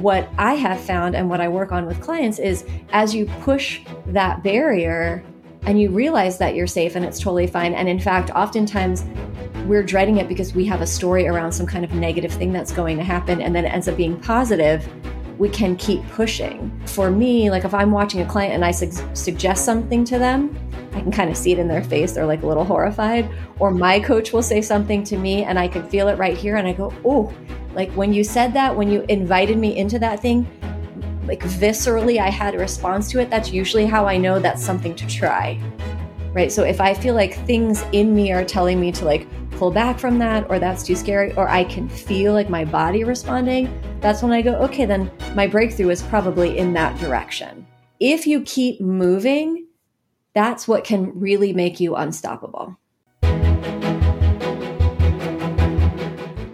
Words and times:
what 0.00 0.28
I 0.38 0.54
have 0.54 0.80
found 0.80 1.14
and 1.14 1.28
what 1.28 1.40
I 1.40 1.48
work 1.48 1.72
on 1.72 1.86
with 1.86 2.00
clients 2.00 2.38
is 2.38 2.64
as 2.92 3.14
you 3.14 3.26
push 3.42 3.80
that 4.06 4.42
barrier 4.42 5.24
and 5.62 5.80
you 5.80 5.90
realize 5.90 6.38
that 6.38 6.54
you're 6.54 6.66
safe 6.66 6.96
and 6.96 7.04
it's 7.04 7.18
totally 7.18 7.46
fine. 7.46 7.74
And 7.74 7.88
in 7.88 8.00
fact, 8.00 8.30
oftentimes 8.30 9.04
we're 9.66 9.82
dreading 9.82 10.16
it 10.16 10.28
because 10.28 10.54
we 10.54 10.64
have 10.66 10.80
a 10.80 10.86
story 10.86 11.26
around 11.26 11.52
some 11.52 11.66
kind 11.66 11.84
of 11.84 11.92
negative 11.92 12.32
thing 12.32 12.52
that's 12.52 12.72
going 12.72 12.96
to 12.96 13.04
happen 13.04 13.42
and 13.42 13.54
then 13.54 13.66
it 13.66 13.68
ends 13.68 13.88
up 13.88 13.96
being 13.96 14.18
positive 14.20 14.88
we 15.40 15.48
can 15.48 15.74
keep 15.76 16.06
pushing. 16.10 16.70
For 16.84 17.10
me, 17.10 17.50
like 17.50 17.64
if 17.64 17.72
I'm 17.72 17.90
watching 17.90 18.20
a 18.20 18.26
client 18.26 18.52
and 18.52 18.62
I 18.62 18.70
su- 18.72 18.92
suggest 19.14 19.64
something 19.64 20.04
to 20.04 20.18
them, 20.18 20.54
I 20.92 21.00
can 21.00 21.10
kind 21.10 21.30
of 21.30 21.36
see 21.36 21.50
it 21.50 21.58
in 21.58 21.66
their 21.66 21.82
face. 21.82 22.12
They're 22.12 22.26
like 22.26 22.42
a 22.42 22.46
little 22.46 22.62
horrified. 22.62 23.26
Or 23.58 23.70
my 23.70 24.00
coach 24.00 24.34
will 24.34 24.42
say 24.42 24.60
something 24.60 25.02
to 25.04 25.16
me 25.16 25.44
and 25.44 25.58
I 25.58 25.66
can 25.66 25.88
feel 25.88 26.08
it 26.08 26.18
right 26.18 26.36
here. 26.36 26.56
And 26.56 26.68
I 26.68 26.74
go, 26.74 26.92
oh, 27.06 27.32
like 27.74 27.90
when 27.92 28.12
you 28.12 28.22
said 28.22 28.52
that, 28.52 28.76
when 28.76 28.90
you 28.90 29.06
invited 29.08 29.56
me 29.56 29.78
into 29.78 29.98
that 30.00 30.20
thing, 30.20 30.46
like 31.24 31.40
viscerally, 31.40 32.18
I 32.18 32.28
had 32.28 32.54
a 32.54 32.58
response 32.58 33.10
to 33.12 33.20
it. 33.20 33.30
That's 33.30 33.50
usually 33.50 33.86
how 33.86 34.04
I 34.04 34.18
know 34.18 34.40
that's 34.40 34.62
something 34.62 34.94
to 34.94 35.06
try. 35.06 35.58
Right. 36.34 36.52
So 36.52 36.64
if 36.64 36.82
I 36.82 36.92
feel 36.92 37.14
like 37.14 37.34
things 37.46 37.82
in 37.92 38.14
me 38.14 38.30
are 38.30 38.44
telling 38.44 38.78
me 38.78 38.92
to 38.92 39.06
like 39.06 39.26
pull 39.60 39.70
back 39.70 39.98
from 39.98 40.18
that, 40.18 40.48
or 40.48 40.58
that's 40.58 40.82
too 40.82 40.96
scary, 40.96 41.34
or 41.34 41.46
I 41.46 41.64
can 41.64 41.86
feel 41.86 42.32
like 42.32 42.48
my 42.48 42.64
body 42.64 43.04
responding, 43.04 43.70
that's 44.00 44.22
when 44.22 44.32
I 44.32 44.40
go, 44.40 44.54
okay, 44.54 44.86
then 44.86 45.10
my 45.34 45.46
breakthrough 45.46 45.90
is 45.90 46.00
probably 46.00 46.56
in 46.56 46.72
that 46.72 46.98
direction. 46.98 47.66
If 48.00 48.26
you 48.26 48.40
keep 48.40 48.80
moving, 48.80 49.66
that's 50.32 50.66
what 50.66 50.82
can 50.84 51.12
really 51.14 51.52
make 51.52 51.78
you 51.78 51.94
unstoppable. 51.94 52.74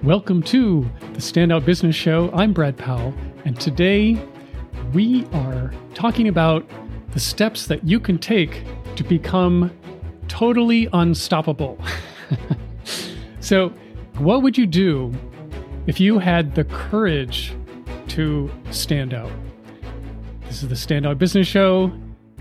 Welcome 0.02 0.42
to 0.42 0.90
the 1.12 1.20
Standout 1.20 1.64
Business 1.64 1.94
Show. 1.94 2.28
I'm 2.34 2.52
Brad 2.52 2.76
Powell, 2.76 3.14
and 3.44 3.60
today 3.60 4.20
we 4.92 5.24
are 5.26 5.72
talking 5.94 6.26
about 6.26 6.68
the 7.12 7.20
steps 7.20 7.68
that 7.68 7.84
you 7.84 8.00
can 8.00 8.18
take 8.18 8.64
to 8.96 9.04
become 9.04 9.70
totally 10.26 10.88
unstoppable. 10.92 11.78
so, 13.46 13.68
what 14.18 14.42
would 14.42 14.56
you 14.58 14.66
do 14.66 15.12
if 15.86 16.00
you 16.00 16.18
had 16.18 16.54
the 16.54 16.64
courage 16.64 17.54
to 18.08 18.50
stand 18.70 19.12
out. 19.12 19.30
This 20.46 20.62
is 20.62 20.68
the 20.68 20.74
Standout 20.74 21.18
Business 21.18 21.46
Show. 21.46 21.92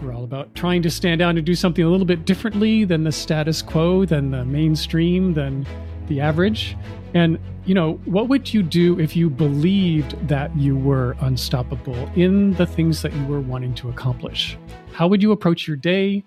We're 0.02 0.14
all 0.14 0.24
about 0.24 0.54
trying 0.56 0.82
to 0.84 0.90
stand 0.90 1.22
out 1.22 1.36
and 1.36 1.46
do 1.46 1.56
something 1.56 1.84
a 1.84 1.90
little 1.90 2.06
bit 2.06 2.26
differently 2.26 2.86
than 2.86 3.04
the 3.04 3.12
status 3.12 3.62
quo, 3.62 4.06
than 4.06 4.32
the 4.32 4.46
mainstream, 4.46 5.34
than 5.34 5.66
the 6.08 6.22
average. 6.22 6.78
And, 7.14 7.40
you 7.66 7.74
know, 7.74 7.94
what 8.06 8.30
would 8.30 8.54
you 8.54 8.62
do 8.62 9.00
if 9.00 9.16
you 9.16 9.30
believed 9.30 10.28
that 10.28 10.56
you 10.56 10.78
were 10.78 11.16
unstoppable 11.22 12.10
in 12.16 12.54
the 12.54 12.66
things 12.66 13.02
that 13.02 13.14
you 13.14 13.26
were 13.26 13.42
wanting 13.42 13.74
to 13.76 13.90
accomplish? 13.90 14.58
How 14.94 15.08
would 15.08 15.22
you 15.24 15.32
approach 15.32 15.68
your 15.68 15.78
day? 15.78 16.24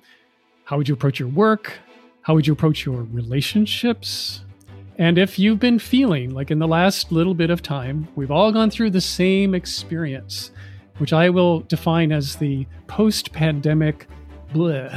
How 0.64 0.76
would 0.76 0.88
you 0.88 0.94
approach 0.94 1.18
your 1.18 1.28
work? 1.28 1.78
How 2.22 2.34
would 2.34 2.46
you 2.46 2.52
approach 2.52 2.84
your 2.84 3.02
relationships? 3.04 4.44
And 4.98 5.16
if 5.16 5.38
you've 5.38 5.60
been 5.60 5.78
feeling 5.78 6.30
like 6.30 6.50
in 6.50 6.58
the 6.58 6.66
last 6.66 7.12
little 7.12 7.34
bit 7.34 7.50
of 7.50 7.62
time, 7.62 8.08
we've 8.16 8.32
all 8.32 8.50
gone 8.50 8.68
through 8.68 8.90
the 8.90 9.00
same 9.00 9.54
experience, 9.54 10.50
which 10.96 11.12
I 11.12 11.30
will 11.30 11.60
define 11.60 12.10
as 12.10 12.34
the 12.36 12.66
post 12.88 13.32
pandemic 13.32 14.08
bleh. 14.52 14.90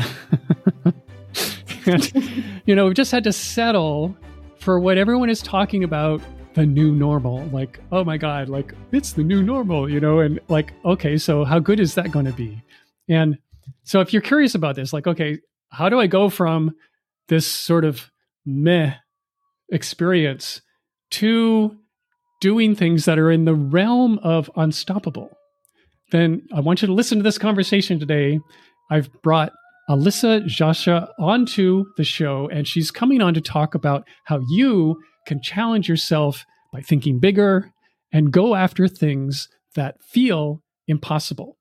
and, 1.85 2.43
you 2.65 2.75
know, 2.75 2.85
we've 2.85 2.95
just 2.95 3.11
had 3.11 3.23
to 3.25 3.31
settle 3.31 4.17
for 4.57 4.79
what 4.79 4.97
everyone 4.97 5.29
is 5.29 5.41
talking 5.43 5.83
about 5.83 6.19
the 6.55 6.65
new 6.65 6.91
normal. 6.91 7.45
Like, 7.47 7.79
oh 7.91 8.03
my 8.03 8.17
God, 8.17 8.49
like 8.49 8.73
it's 8.91 9.13
the 9.13 9.23
new 9.23 9.43
normal, 9.43 9.87
you 9.87 9.99
know, 9.99 10.19
and 10.19 10.39
like, 10.47 10.73
okay, 10.83 11.15
so 11.17 11.43
how 11.43 11.59
good 11.59 11.79
is 11.79 11.93
that 11.93 12.11
going 12.11 12.25
to 12.25 12.33
be? 12.33 12.59
And 13.07 13.37
so 13.83 14.01
if 14.01 14.13
you're 14.13 14.21
curious 14.23 14.55
about 14.55 14.75
this, 14.75 14.93
like, 14.93 15.05
okay, 15.05 15.37
how 15.69 15.89
do 15.89 15.99
I 15.99 16.07
go 16.07 16.27
from 16.29 16.75
this 17.27 17.45
sort 17.45 17.85
of 17.85 18.11
meh 18.47 18.95
experience 19.71 20.61
to 21.11 21.77
doing 22.39 22.75
things 22.75 23.05
that 23.05 23.19
are 23.19 23.31
in 23.31 23.45
the 23.45 23.55
realm 23.55 24.19
of 24.19 24.49
unstoppable, 24.55 25.29
then 26.11 26.41
I 26.53 26.59
want 26.59 26.81
you 26.81 26.87
to 26.87 26.93
listen 26.93 27.17
to 27.19 27.23
this 27.23 27.37
conversation 27.37 27.99
today. 27.99 28.39
I've 28.89 29.09
brought 29.21 29.53
Alyssa 29.89 30.45
Gioscia 30.45 31.09
onto 31.19 31.85
the 31.97 32.03
show, 32.03 32.49
and 32.51 32.67
she's 32.67 32.91
coming 32.91 33.21
on 33.21 33.33
to 33.33 33.41
talk 33.41 33.75
about 33.75 34.07
how 34.25 34.41
you 34.49 35.01
can 35.27 35.41
challenge 35.41 35.87
yourself 35.87 36.45
by 36.71 36.81
thinking 36.81 37.19
bigger 37.19 37.71
and 38.11 38.31
go 38.31 38.55
after 38.55 38.87
things 38.87 39.47
that 39.75 40.01
feel 40.03 40.61
impossible. 40.87 41.57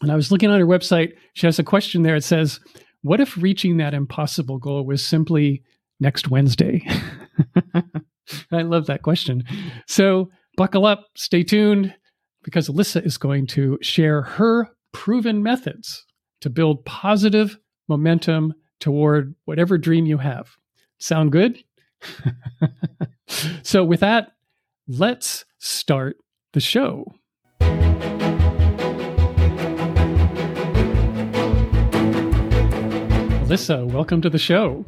And 0.00 0.12
I 0.12 0.16
was 0.16 0.30
looking 0.30 0.50
on 0.50 0.60
her 0.60 0.66
website. 0.66 1.12
She 1.34 1.46
has 1.46 1.58
a 1.58 1.64
question 1.64 2.02
there. 2.02 2.16
It 2.16 2.24
says, 2.24 2.60
What 3.02 3.20
if 3.20 3.36
reaching 3.36 3.78
that 3.78 3.94
impossible 3.94 4.58
goal 4.58 4.86
was 4.86 5.04
simply 5.04 5.62
next 6.00 6.28
Wednesday? 6.28 6.86
I 8.52 8.62
love 8.62 8.86
that 8.86 9.02
question. 9.02 9.44
So 9.86 10.30
buckle 10.56 10.86
up, 10.86 11.06
stay 11.16 11.42
tuned, 11.42 11.94
because 12.42 12.68
Alyssa 12.68 13.04
is 13.04 13.18
going 13.18 13.46
to 13.48 13.78
share 13.82 14.22
her 14.22 14.68
proven 14.92 15.42
methods 15.42 16.04
to 16.40 16.50
build 16.50 16.84
positive 16.84 17.58
momentum 17.88 18.54
toward 18.80 19.34
whatever 19.44 19.78
dream 19.78 20.06
you 20.06 20.18
have. 20.18 20.48
Sound 20.98 21.32
good? 21.32 21.62
so, 23.62 23.84
with 23.84 24.00
that, 24.00 24.32
let's 24.86 25.44
start 25.58 26.16
the 26.52 26.60
show. 26.60 27.04
Alyssa, 33.48 33.84
welcome 33.92 34.20
to 34.22 34.30
the 34.30 34.38
show. 34.38 34.84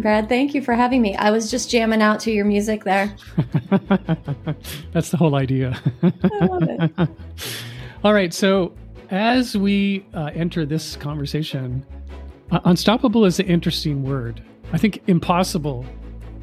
Brad. 0.00 0.28
Thank 0.28 0.54
you 0.54 0.62
for 0.62 0.74
having 0.74 1.02
me. 1.02 1.16
I 1.16 1.30
was 1.30 1.50
just 1.50 1.70
jamming 1.70 2.02
out 2.02 2.20
to 2.20 2.30
your 2.30 2.44
music 2.44 2.84
there. 2.84 3.14
That's 4.92 5.10
the 5.10 5.16
whole 5.16 5.34
idea. 5.34 5.80
I 6.02 6.46
love 6.46 6.62
it. 6.62 7.08
All 8.04 8.14
right. 8.14 8.32
So, 8.32 8.72
as 9.10 9.56
we 9.56 10.06
uh, 10.14 10.30
enter 10.34 10.66
this 10.66 10.96
conversation, 10.96 11.84
uh, 12.50 12.60
unstoppable 12.64 13.24
is 13.24 13.38
an 13.40 13.46
interesting 13.46 14.02
word. 14.02 14.42
I 14.72 14.78
think 14.78 15.02
impossible 15.06 15.84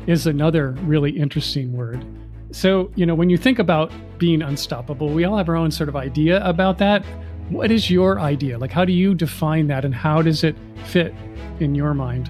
is 0.07 0.27
another 0.27 0.71
really 0.83 1.11
interesting 1.11 1.73
word. 1.73 2.05
So, 2.51 2.91
you 2.95 3.05
know, 3.05 3.15
when 3.15 3.29
you 3.29 3.37
think 3.37 3.59
about 3.59 3.91
being 4.17 4.41
unstoppable, 4.41 5.09
we 5.09 5.23
all 5.23 5.37
have 5.37 5.49
our 5.49 5.55
own 5.55 5.71
sort 5.71 5.89
of 5.89 5.95
idea 5.95 6.45
about 6.45 6.77
that. 6.77 7.03
What 7.49 7.71
is 7.71 7.89
your 7.89 8.19
idea? 8.19 8.57
Like, 8.57 8.71
how 8.71 8.85
do 8.85 8.93
you 8.93 9.15
define 9.15 9.67
that 9.67 9.83
and 9.83 9.93
how 9.93 10.21
does 10.21 10.43
it 10.43 10.55
fit 10.85 11.13
in 11.59 11.75
your 11.75 11.93
mind? 11.93 12.29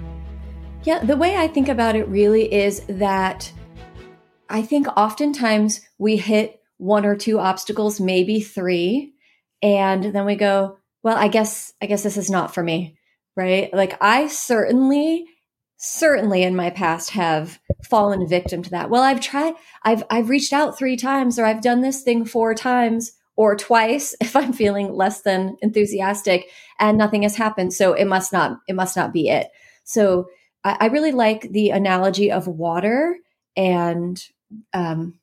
Yeah, 0.84 1.00
the 1.00 1.16
way 1.16 1.38
I 1.38 1.48
think 1.48 1.70
about 1.70 1.96
it 1.96 2.08
really 2.10 2.54
is 2.54 2.82
that 2.88 3.52
I 4.50 4.62
think 4.62 4.88
oftentimes 4.98 5.80
we 5.98 6.18
hit 6.18 6.60
one 6.78 7.06
or 7.06 7.16
two 7.16 7.40
obstacles, 7.40 8.02
maybe 8.02 8.42
three, 8.42 9.14
and 9.62 10.04
then 10.04 10.26
we 10.26 10.36
go, 10.36 10.78
well, 11.02 11.16
I 11.18 11.30
guess 11.30 11.72
I 11.82 11.86
guess 11.86 12.04
this 12.04 12.18
is 12.18 12.30
not 12.30 12.54
for 12.54 12.62
me, 12.62 12.98
right? 13.38 13.74
Like 13.74 13.98
I 14.02 14.28
certainly 14.28 15.26
certainly 15.78 16.44
in 16.44 16.56
my 16.56 16.70
past 16.70 17.12
have 17.12 17.60
fallen 17.84 18.28
victim 18.28 18.62
to 18.64 18.70
that. 18.72 18.90
Well, 18.90 19.04
I've 19.04 19.22
tried 19.22 19.54
I've 19.84 20.04
I've 20.10 20.30
reached 20.30 20.52
out 20.52 20.78
3 20.78 20.98
times 20.98 21.40
or 21.40 21.46
I've 21.46 21.62
done 21.62 21.80
this 21.80 22.04
thing 22.04 22.26
4 22.26 22.54
times 22.56 23.14
or 23.38 23.56
twice 23.56 24.16
if 24.22 24.36
I'm 24.36 24.52
feeling 24.52 24.94
less 24.94 25.22
than 25.22 25.56
enthusiastic 25.62 26.50
and 26.78 26.98
nothing 26.98 27.24
has 27.24 27.38
happened. 27.38 27.74
So 27.74 27.94
it 27.94 28.06
must 28.06 28.34
not 28.34 28.60
it 28.68 28.76
must 28.76 28.98
not 28.98 29.14
be 29.14 29.30
it. 29.30 29.48
So 29.86 30.28
I, 30.64 30.78
I 30.82 30.86
really 30.88 31.12
like 31.12 31.52
the 31.52 31.70
analogy 31.70 32.32
of 32.32 32.48
water 32.48 33.18
and 33.56 34.24
um, 34.74 35.20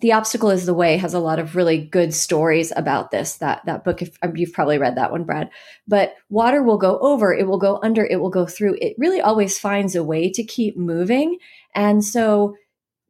the 0.00 0.12
obstacle 0.12 0.50
is 0.50 0.66
the 0.66 0.74
way 0.74 0.96
has 0.96 1.14
a 1.14 1.18
lot 1.18 1.38
of 1.38 1.56
really 1.56 1.78
good 1.78 2.12
stories 2.12 2.72
about 2.76 3.10
this 3.10 3.36
that 3.36 3.64
that 3.64 3.84
book 3.84 4.02
if 4.02 4.16
um, 4.22 4.36
you've 4.36 4.52
probably 4.52 4.78
read 4.78 4.96
that 4.96 5.10
one 5.10 5.24
brad. 5.24 5.50
But 5.88 6.14
water 6.28 6.62
will 6.62 6.78
go 6.78 6.98
over 6.98 7.32
it 7.32 7.46
will 7.46 7.58
go 7.58 7.80
under 7.82 8.04
it 8.04 8.20
will 8.20 8.30
go 8.30 8.46
through. 8.46 8.76
It 8.80 8.94
really 8.98 9.20
always 9.20 9.58
finds 9.58 9.94
a 9.94 10.04
way 10.04 10.30
to 10.30 10.44
keep 10.44 10.76
moving. 10.76 11.38
And 11.74 12.04
so 12.04 12.56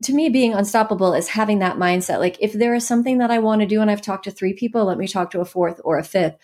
to 0.04 0.12
me 0.12 0.28
being 0.28 0.54
unstoppable 0.54 1.14
is 1.14 1.28
having 1.28 1.60
that 1.60 1.76
mindset 1.76 2.18
like 2.18 2.36
if 2.40 2.52
there 2.52 2.74
is 2.74 2.86
something 2.86 3.18
that 3.18 3.30
i 3.30 3.38
want 3.38 3.60
to 3.60 3.66
do 3.66 3.80
and 3.80 3.90
i've 3.90 4.02
talked 4.02 4.24
to 4.24 4.30
three 4.30 4.52
people 4.52 4.84
let 4.84 4.98
me 4.98 5.06
talk 5.06 5.30
to 5.30 5.40
a 5.40 5.44
fourth 5.44 5.80
or 5.84 5.98
a 5.98 6.04
fifth. 6.04 6.36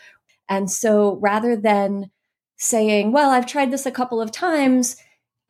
And 0.49 0.71
so 0.71 1.19
rather 1.21 1.57
than 1.57 2.11
saying 2.57 3.13
well 3.13 3.31
i've 3.31 3.47
tried 3.47 3.71
this 3.71 3.87
a 3.87 3.91
couple 3.91 4.21
of 4.21 4.33
times 4.33 4.97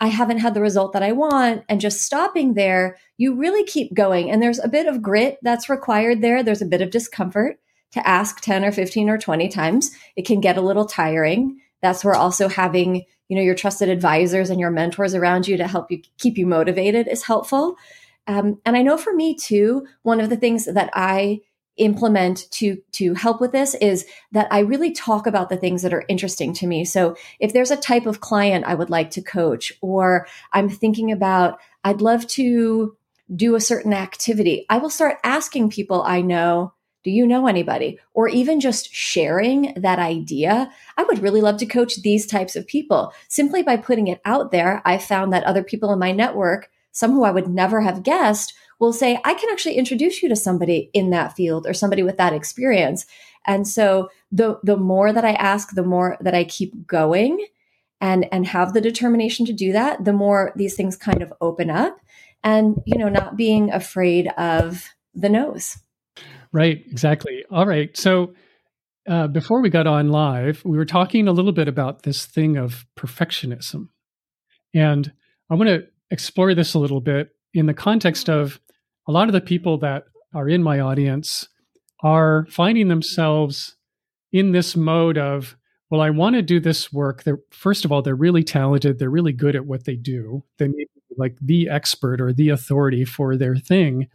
I 0.00 0.08
haven't 0.08 0.38
had 0.38 0.54
the 0.54 0.62
result 0.62 0.92
that 0.94 1.02
I 1.02 1.12
want 1.12 1.64
and 1.68 1.80
just 1.80 2.00
stopping 2.00 2.54
there, 2.54 2.96
you 3.18 3.34
really 3.34 3.64
keep 3.64 3.92
going. 3.94 4.30
And 4.30 4.42
there's 4.42 4.58
a 4.58 4.68
bit 4.68 4.86
of 4.86 5.02
grit 5.02 5.38
that's 5.42 5.68
required 5.68 6.22
there. 6.22 6.42
There's 6.42 6.62
a 6.62 6.66
bit 6.66 6.80
of 6.80 6.90
discomfort 6.90 7.58
to 7.92 8.06
ask 8.08 8.40
10 8.40 8.64
or 8.64 8.72
15 8.72 9.10
or 9.10 9.18
20 9.18 9.48
times. 9.48 9.90
It 10.16 10.26
can 10.26 10.40
get 10.40 10.56
a 10.56 10.62
little 10.62 10.86
tiring. 10.86 11.60
That's 11.82 12.04
where 12.04 12.14
also 12.14 12.48
having, 12.48 13.04
you 13.28 13.36
know, 13.36 13.42
your 13.42 13.54
trusted 13.54 13.88
advisors 13.88 14.48
and 14.48 14.58
your 14.58 14.70
mentors 14.70 15.14
around 15.14 15.46
you 15.46 15.56
to 15.58 15.66
help 15.66 15.90
you 15.90 16.02
keep 16.18 16.38
you 16.38 16.46
motivated 16.46 17.06
is 17.06 17.24
helpful. 17.24 17.76
Um, 18.26 18.60
and 18.64 18.76
I 18.76 18.82
know 18.82 18.96
for 18.96 19.12
me 19.12 19.34
too, 19.34 19.86
one 20.02 20.20
of 20.20 20.30
the 20.30 20.36
things 20.36 20.66
that 20.66 20.90
I 20.94 21.40
implement 21.80 22.48
to 22.50 22.76
to 22.92 23.14
help 23.14 23.40
with 23.40 23.52
this 23.52 23.74
is 23.74 24.06
that 24.32 24.46
I 24.50 24.60
really 24.60 24.92
talk 24.92 25.26
about 25.26 25.48
the 25.48 25.56
things 25.56 25.82
that 25.82 25.94
are 25.94 26.04
interesting 26.08 26.52
to 26.54 26.66
me. 26.66 26.84
So 26.84 27.16
if 27.40 27.52
there's 27.52 27.70
a 27.70 27.76
type 27.76 28.06
of 28.06 28.20
client 28.20 28.66
I 28.66 28.74
would 28.74 28.90
like 28.90 29.10
to 29.12 29.22
coach 29.22 29.72
or 29.80 30.26
I'm 30.52 30.68
thinking 30.68 31.10
about 31.10 31.58
I'd 31.82 32.02
love 32.02 32.26
to 32.28 32.96
do 33.34 33.54
a 33.54 33.60
certain 33.60 33.94
activity, 33.94 34.66
I 34.68 34.78
will 34.78 34.90
start 34.90 35.18
asking 35.24 35.70
people 35.70 36.02
I 36.02 36.20
know, 36.20 36.74
do 37.02 37.10
you 37.10 37.26
know 37.26 37.46
anybody? 37.46 37.98
Or 38.12 38.28
even 38.28 38.60
just 38.60 38.92
sharing 38.92 39.72
that 39.76 39.98
idea. 39.98 40.70
I 40.98 41.04
would 41.04 41.20
really 41.20 41.40
love 41.40 41.56
to 41.58 41.66
coach 41.66 41.96
these 42.02 42.26
types 42.26 42.56
of 42.56 42.66
people. 42.66 43.14
Simply 43.28 43.62
by 43.62 43.78
putting 43.78 44.08
it 44.08 44.20
out 44.26 44.52
there, 44.52 44.82
I 44.84 44.98
found 44.98 45.32
that 45.32 45.44
other 45.44 45.62
people 45.62 45.92
in 45.92 45.98
my 45.98 46.12
network, 46.12 46.70
some 46.92 47.12
who 47.12 47.24
I 47.24 47.30
would 47.30 47.48
never 47.48 47.80
have 47.80 48.02
guessed, 48.02 48.52
will 48.80 48.92
say, 48.92 49.20
I 49.24 49.34
can 49.34 49.50
actually 49.50 49.76
introduce 49.76 50.22
you 50.22 50.28
to 50.30 50.36
somebody 50.36 50.90
in 50.92 51.10
that 51.10 51.36
field 51.36 51.66
or 51.66 51.74
somebody 51.74 52.02
with 52.02 52.16
that 52.16 52.32
experience. 52.32 53.06
And 53.46 53.68
so 53.68 54.10
the 54.32 54.58
the 54.62 54.76
more 54.76 55.12
that 55.12 55.24
I 55.24 55.32
ask, 55.32 55.74
the 55.74 55.84
more 55.84 56.16
that 56.20 56.34
I 56.34 56.44
keep 56.44 56.86
going 56.86 57.46
and 58.00 58.26
and 58.32 58.46
have 58.46 58.72
the 58.72 58.80
determination 58.80 59.46
to 59.46 59.52
do 59.52 59.72
that, 59.72 60.04
the 60.04 60.12
more 60.12 60.52
these 60.56 60.74
things 60.74 60.96
kind 60.96 61.22
of 61.22 61.32
open 61.40 61.70
up 61.70 61.98
and 62.42 62.80
you 62.86 62.98
know, 62.98 63.08
not 63.08 63.36
being 63.36 63.70
afraid 63.70 64.28
of 64.38 64.88
the 65.14 65.28
nose. 65.28 65.78
Right, 66.52 66.82
exactly. 66.90 67.44
All 67.50 67.66
right. 67.66 67.96
So 67.96 68.34
uh, 69.08 69.28
before 69.28 69.60
we 69.60 69.70
got 69.70 69.86
on 69.86 70.08
live, 70.08 70.62
we 70.64 70.76
were 70.76 70.84
talking 70.84 71.28
a 71.28 71.32
little 71.32 71.52
bit 71.52 71.68
about 71.68 72.02
this 72.02 72.26
thing 72.26 72.56
of 72.56 72.86
perfectionism. 72.96 73.88
And 74.74 75.12
I 75.48 75.54
want 75.54 75.68
to 75.68 75.86
explore 76.10 76.54
this 76.54 76.74
a 76.74 76.78
little 76.78 77.00
bit 77.00 77.30
in 77.54 77.66
the 77.66 77.74
context 77.74 78.28
of 78.28 78.60
a 79.08 79.12
lot 79.12 79.28
of 79.28 79.32
the 79.32 79.40
people 79.40 79.78
that 79.78 80.04
are 80.34 80.48
in 80.48 80.62
my 80.62 80.80
audience 80.80 81.48
are 82.02 82.46
finding 82.50 82.88
themselves 82.88 83.76
in 84.32 84.52
this 84.52 84.76
mode 84.76 85.18
of, 85.18 85.56
well, 85.90 86.00
I 86.00 86.10
want 86.10 86.36
to 86.36 86.42
do 86.42 86.60
this 86.60 86.92
work. 86.92 87.24
They're, 87.24 87.40
first 87.50 87.84
of 87.84 87.92
all, 87.92 88.02
they're 88.02 88.14
really 88.14 88.44
talented. 88.44 88.98
They're 88.98 89.10
really 89.10 89.32
good 89.32 89.56
at 89.56 89.66
what 89.66 89.84
they 89.84 89.96
do. 89.96 90.44
They 90.58 90.68
may 90.68 90.84
be 90.84 91.14
like 91.16 91.36
the 91.40 91.68
expert 91.68 92.20
or 92.20 92.32
the 92.32 92.50
authority 92.50 93.04
for 93.04 93.36
their 93.36 93.56
thing. 93.56 94.08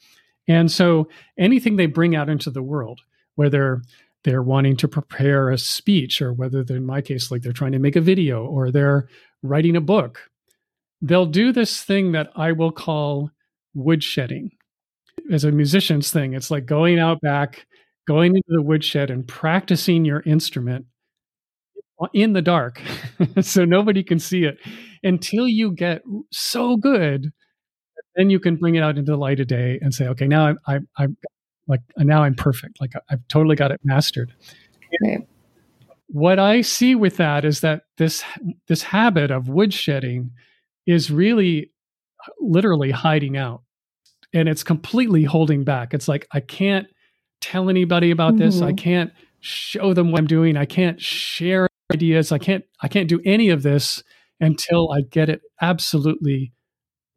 And 0.47 0.71
so 0.71 1.09
anything 1.37 1.75
they 1.75 1.87
bring 1.87 2.15
out 2.15 2.29
into 2.29 2.49
the 2.49 2.63
world, 2.63 3.01
whether 3.35 3.81
they're 4.23 4.41
wanting 4.41 4.77
to 4.77 4.87
prepare 4.87 5.49
a 5.49 5.57
speech 5.57 6.21
or 6.21 6.33
whether 6.33 6.63
they're, 6.63 6.77
in 6.77 6.85
my 6.85 7.01
case, 7.01 7.29
like 7.29 7.41
they're 7.41 7.51
trying 7.51 7.73
to 7.73 7.79
make 7.79 7.95
a 7.95 8.01
video 8.01 8.45
or 8.45 8.71
they're 8.71 9.07
writing 9.43 9.75
a 9.75 9.81
book, 9.81 10.29
they'll 11.01 11.25
do 11.25 11.51
this 11.51 11.83
thing 11.83 12.13
that 12.13 12.31
I 12.35 12.53
will 12.53 12.71
call 12.71 13.31
woodshedding 13.75 14.51
as 15.31 15.43
a 15.43 15.51
musician's 15.51 16.11
thing. 16.11 16.33
It's 16.33 16.51
like 16.51 16.65
going 16.65 16.99
out 16.99 17.21
back, 17.21 17.65
going 18.07 18.35
into 18.35 18.47
the 18.47 18.61
woodshed 18.61 19.09
and 19.09 19.27
practicing 19.27 20.05
your 20.05 20.21
instrument 20.21 20.85
in 22.13 22.33
the 22.33 22.41
dark 22.41 22.81
so 23.41 23.65
nobody 23.65 24.03
can 24.03 24.19
see 24.19 24.43
it 24.43 24.57
until 25.03 25.47
you 25.47 25.71
get 25.71 26.01
so 26.31 26.75
good 26.75 27.31
then 28.15 28.29
you 28.29 28.39
can 28.39 28.55
bring 28.55 28.75
it 28.75 28.83
out 28.83 28.97
into 28.97 29.11
the 29.11 29.17
light 29.17 29.39
of 29.39 29.47
day 29.47 29.79
and 29.81 29.93
say 29.93 30.05
okay 30.07 30.27
now 30.27 30.47
i'm 30.47 30.57
i'm, 30.67 30.87
I'm 30.97 31.17
like 31.67 31.79
now 31.97 32.23
i'm 32.23 32.35
perfect 32.35 32.81
like 32.81 32.91
i've 33.09 33.25
totally 33.29 33.55
got 33.55 33.71
it 33.71 33.79
mastered 33.83 34.33
right. 35.05 35.25
what 36.07 36.37
i 36.37 36.61
see 36.61 36.95
with 36.95 37.17
that 37.17 37.45
is 37.45 37.61
that 37.61 37.83
this 37.97 38.23
this 38.67 38.83
habit 38.83 39.31
of 39.31 39.45
woodshedding 39.45 40.31
is 40.85 41.09
really 41.09 41.71
uh, 42.27 42.31
literally 42.41 42.91
hiding 42.91 43.37
out 43.37 43.61
and 44.35 44.49
it's 44.49 44.63
completely 44.63 45.23
holding 45.23 45.63
back. 45.63 45.93
It's 45.93 46.07
like 46.07 46.27
I 46.31 46.41
can't 46.41 46.87
tell 47.41 47.69
anybody 47.69 48.11
about 48.11 48.33
mm-hmm. 48.33 48.43
this. 48.43 48.61
I 48.61 48.67
mm-hmm. 48.67 48.75
can't 48.75 49.13
show 49.39 49.93
them 49.93 50.11
what 50.11 50.19
I'm 50.19 50.27
doing. 50.27 50.57
I 50.57 50.65
can't 50.65 51.01
share 51.01 51.67
ideas. 51.91 52.31
I 52.31 52.37
can't 52.37 52.65
I 52.81 52.87
can't 52.87 53.09
do 53.09 53.21
any 53.25 53.49
of 53.49 53.63
this 53.63 54.03
until 54.39 54.91
I 54.91 55.01
get 55.01 55.29
it 55.29 55.41
absolutely 55.61 56.51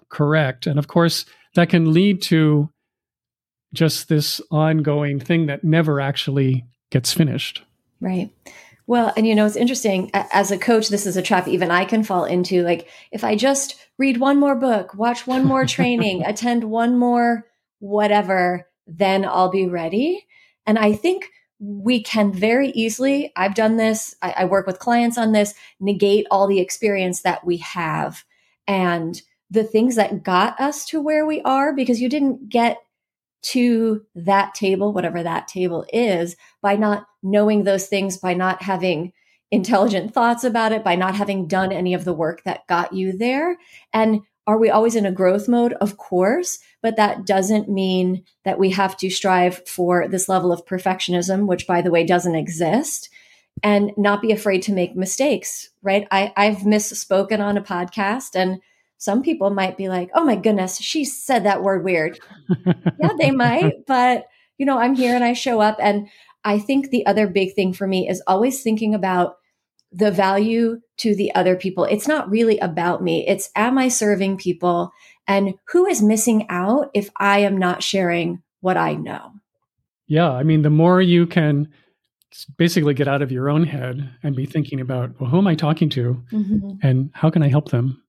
correct. 0.08 0.66
And 0.66 0.78
of 0.78 0.88
course, 0.88 1.24
that 1.54 1.68
can 1.68 1.92
lead 1.92 2.22
to 2.22 2.70
just 3.74 4.08
this 4.08 4.40
ongoing 4.50 5.18
thing 5.18 5.46
that 5.46 5.64
never 5.64 6.00
actually 6.00 6.64
gets 6.90 7.12
finished. 7.12 7.62
Right. 8.00 8.30
Well, 8.88 9.12
and 9.18 9.26
you 9.26 9.34
know, 9.34 9.44
it's 9.44 9.54
interesting. 9.54 10.10
As 10.14 10.50
a 10.50 10.56
coach, 10.56 10.88
this 10.88 11.06
is 11.06 11.18
a 11.18 11.22
trap 11.22 11.46
even 11.46 11.70
I 11.70 11.84
can 11.84 12.02
fall 12.02 12.24
into. 12.24 12.62
Like, 12.62 12.88
if 13.12 13.22
I 13.22 13.36
just 13.36 13.76
read 13.98 14.16
one 14.16 14.40
more 14.40 14.56
book, 14.56 14.94
watch 14.94 15.26
one 15.26 15.44
more 15.44 15.66
training, 15.76 16.24
attend 16.24 16.64
one 16.64 16.98
more 16.98 17.44
whatever, 17.80 18.66
then 18.86 19.26
I'll 19.26 19.50
be 19.50 19.68
ready. 19.68 20.26
And 20.66 20.78
I 20.78 20.94
think 20.94 21.28
we 21.58 22.02
can 22.02 22.32
very 22.32 22.70
easily, 22.70 23.30
I've 23.36 23.54
done 23.54 23.76
this, 23.76 24.16
I, 24.22 24.34
I 24.38 24.44
work 24.46 24.66
with 24.66 24.78
clients 24.78 25.18
on 25.18 25.32
this, 25.32 25.54
negate 25.78 26.26
all 26.30 26.46
the 26.46 26.60
experience 26.60 27.20
that 27.22 27.44
we 27.44 27.58
have 27.58 28.24
and 28.66 29.20
the 29.50 29.64
things 29.64 29.96
that 29.96 30.22
got 30.22 30.58
us 30.58 30.86
to 30.86 31.00
where 31.00 31.26
we 31.26 31.42
are 31.42 31.74
because 31.74 32.00
you 32.00 32.08
didn't 32.08 32.48
get 32.48 32.78
to 33.40 34.02
that 34.14 34.54
table, 34.54 34.92
whatever 34.92 35.22
that 35.22 35.48
table 35.48 35.84
is, 35.92 36.36
by 36.60 36.76
not 36.76 37.06
knowing 37.22 37.64
those 37.64 37.86
things, 37.86 38.16
by 38.16 38.34
not 38.34 38.62
having 38.62 39.12
intelligent 39.50 40.12
thoughts 40.12 40.44
about 40.44 40.72
it, 40.72 40.84
by 40.84 40.94
not 40.94 41.14
having 41.14 41.46
done 41.46 41.72
any 41.72 41.94
of 41.94 42.04
the 42.04 42.12
work 42.12 42.42
that 42.44 42.66
got 42.66 42.92
you 42.92 43.16
there. 43.16 43.56
And 43.92 44.20
are 44.46 44.58
we 44.58 44.70
always 44.70 44.96
in 44.96 45.06
a 45.06 45.12
growth 45.12 45.46
mode? 45.48 45.74
Of 45.74 45.98
course, 45.98 46.58
but 46.82 46.96
that 46.96 47.26
doesn't 47.26 47.68
mean 47.68 48.24
that 48.44 48.58
we 48.58 48.70
have 48.70 48.96
to 48.98 49.10
strive 49.10 49.66
for 49.68 50.08
this 50.08 50.28
level 50.28 50.52
of 50.52 50.64
perfectionism, 50.64 51.46
which, 51.46 51.66
by 51.66 51.82
the 51.82 51.90
way, 51.90 52.04
doesn't 52.04 52.34
exist, 52.34 53.10
and 53.62 53.90
not 53.96 54.22
be 54.22 54.32
afraid 54.32 54.62
to 54.62 54.72
make 54.72 54.96
mistakes, 54.96 55.68
right? 55.82 56.06
I, 56.10 56.32
I've 56.36 56.58
misspoken 56.58 57.40
on 57.40 57.56
a 57.56 57.62
podcast 57.62 58.34
and 58.34 58.60
some 58.98 59.22
people 59.22 59.50
might 59.50 59.76
be 59.76 59.88
like, 59.88 60.10
oh 60.14 60.24
my 60.24 60.36
goodness, 60.36 60.78
she 60.78 61.04
said 61.04 61.44
that 61.44 61.62
word 61.62 61.84
weird. 61.84 62.18
yeah, 62.66 63.10
they 63.18 63.30
might, 63.30 63.74
but 63.86 64.26
you 64.58 64.66
know, 64.66 64.78
I'm 64.78 64.94
here 64.94 65.14
and 65.14 65.24
I 65.24 65.32
show 65.32 65.60
up. 65.60 65.78
And 65.80 66.08
I 66.44 66.58
think 66.58 66.90
the 66.90 67.06
other 67.06 67.28
big 67.28 67.54
thing 67.54 67.72
for 67.72 67.86
me 67.86 68.08
is 68.08 68.22
always 68.26 68.62
thinking 68.62 68.94
about 68.94 69.36
the 69.92 70.10
value 70.10 70.80
to 70.98 71.14
the 71.14 71.34
other 71.34 71.56
people. 71.56 71.84
It's 71.84 72.08
not 72.08 72.28
really 72.28 72.58
about 72.58 73.02
me. 73.02 73.26
It's 73.26 73.50
am 73.56 73.78
I 73.78 73.88
serving 73.88 74.36
people 74.36 74.90
and 75.26 75.54
who 75.68 75.86
is 75.86 76.02
missing 76.02 76.46
out 76.48 76.90
if 76.92 77.08
I 77.16 77.40
am 77.40 77.56
not 77.56 77.82
sharing 77.82 78.42
what 78.60 78.76
I 78.76 78.94
know? 78.94 79.32
Yeah. 80.08 80.30
I 80.30 80.42
mean, 80.42 80.62
the 80.62 80.70
more 80.70 81.00
you 81.00 81.26
can 81.26 81.68
basically 82.56 82.94
get 82.94 83.08
out 83.08 83.22
of 83.22 83.32
your 83.32 83.48
own 83.48 83.64
head 83.64 84.10
and 84.22 84.36
be 84.36 84.44
thinking 84.44 84.80
about, 84.80 85.18
well, 85.20 85.30
who 85.30 85.38
am 85.38 85.46
I 85.46 85.54
talking 85.54 85.88
to 85.90 86.22
mm-hmm. 86.32 86.70
and 86.82 87.10
how 87.14 87.30
can 87.30 87.42
I 87.42 87.48
help 87.48 87.70
them? 87.70 88.02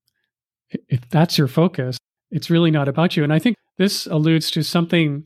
If 0.88 1.10
that's 1.10 1.38
your 1.38 1.48
focus, 1.48 1.98
it's 2.32 2.50
really 2.50 2.72
not 2.72 2.88
about 2.88 3.18
you. 3.18 3.24
And 3.24 3.34
I 3.34 3.40
think 3.40 3.56
this 3.78 4.06
alludes 4.06 4.52
to 4.52 4.64
something 4.64 5.24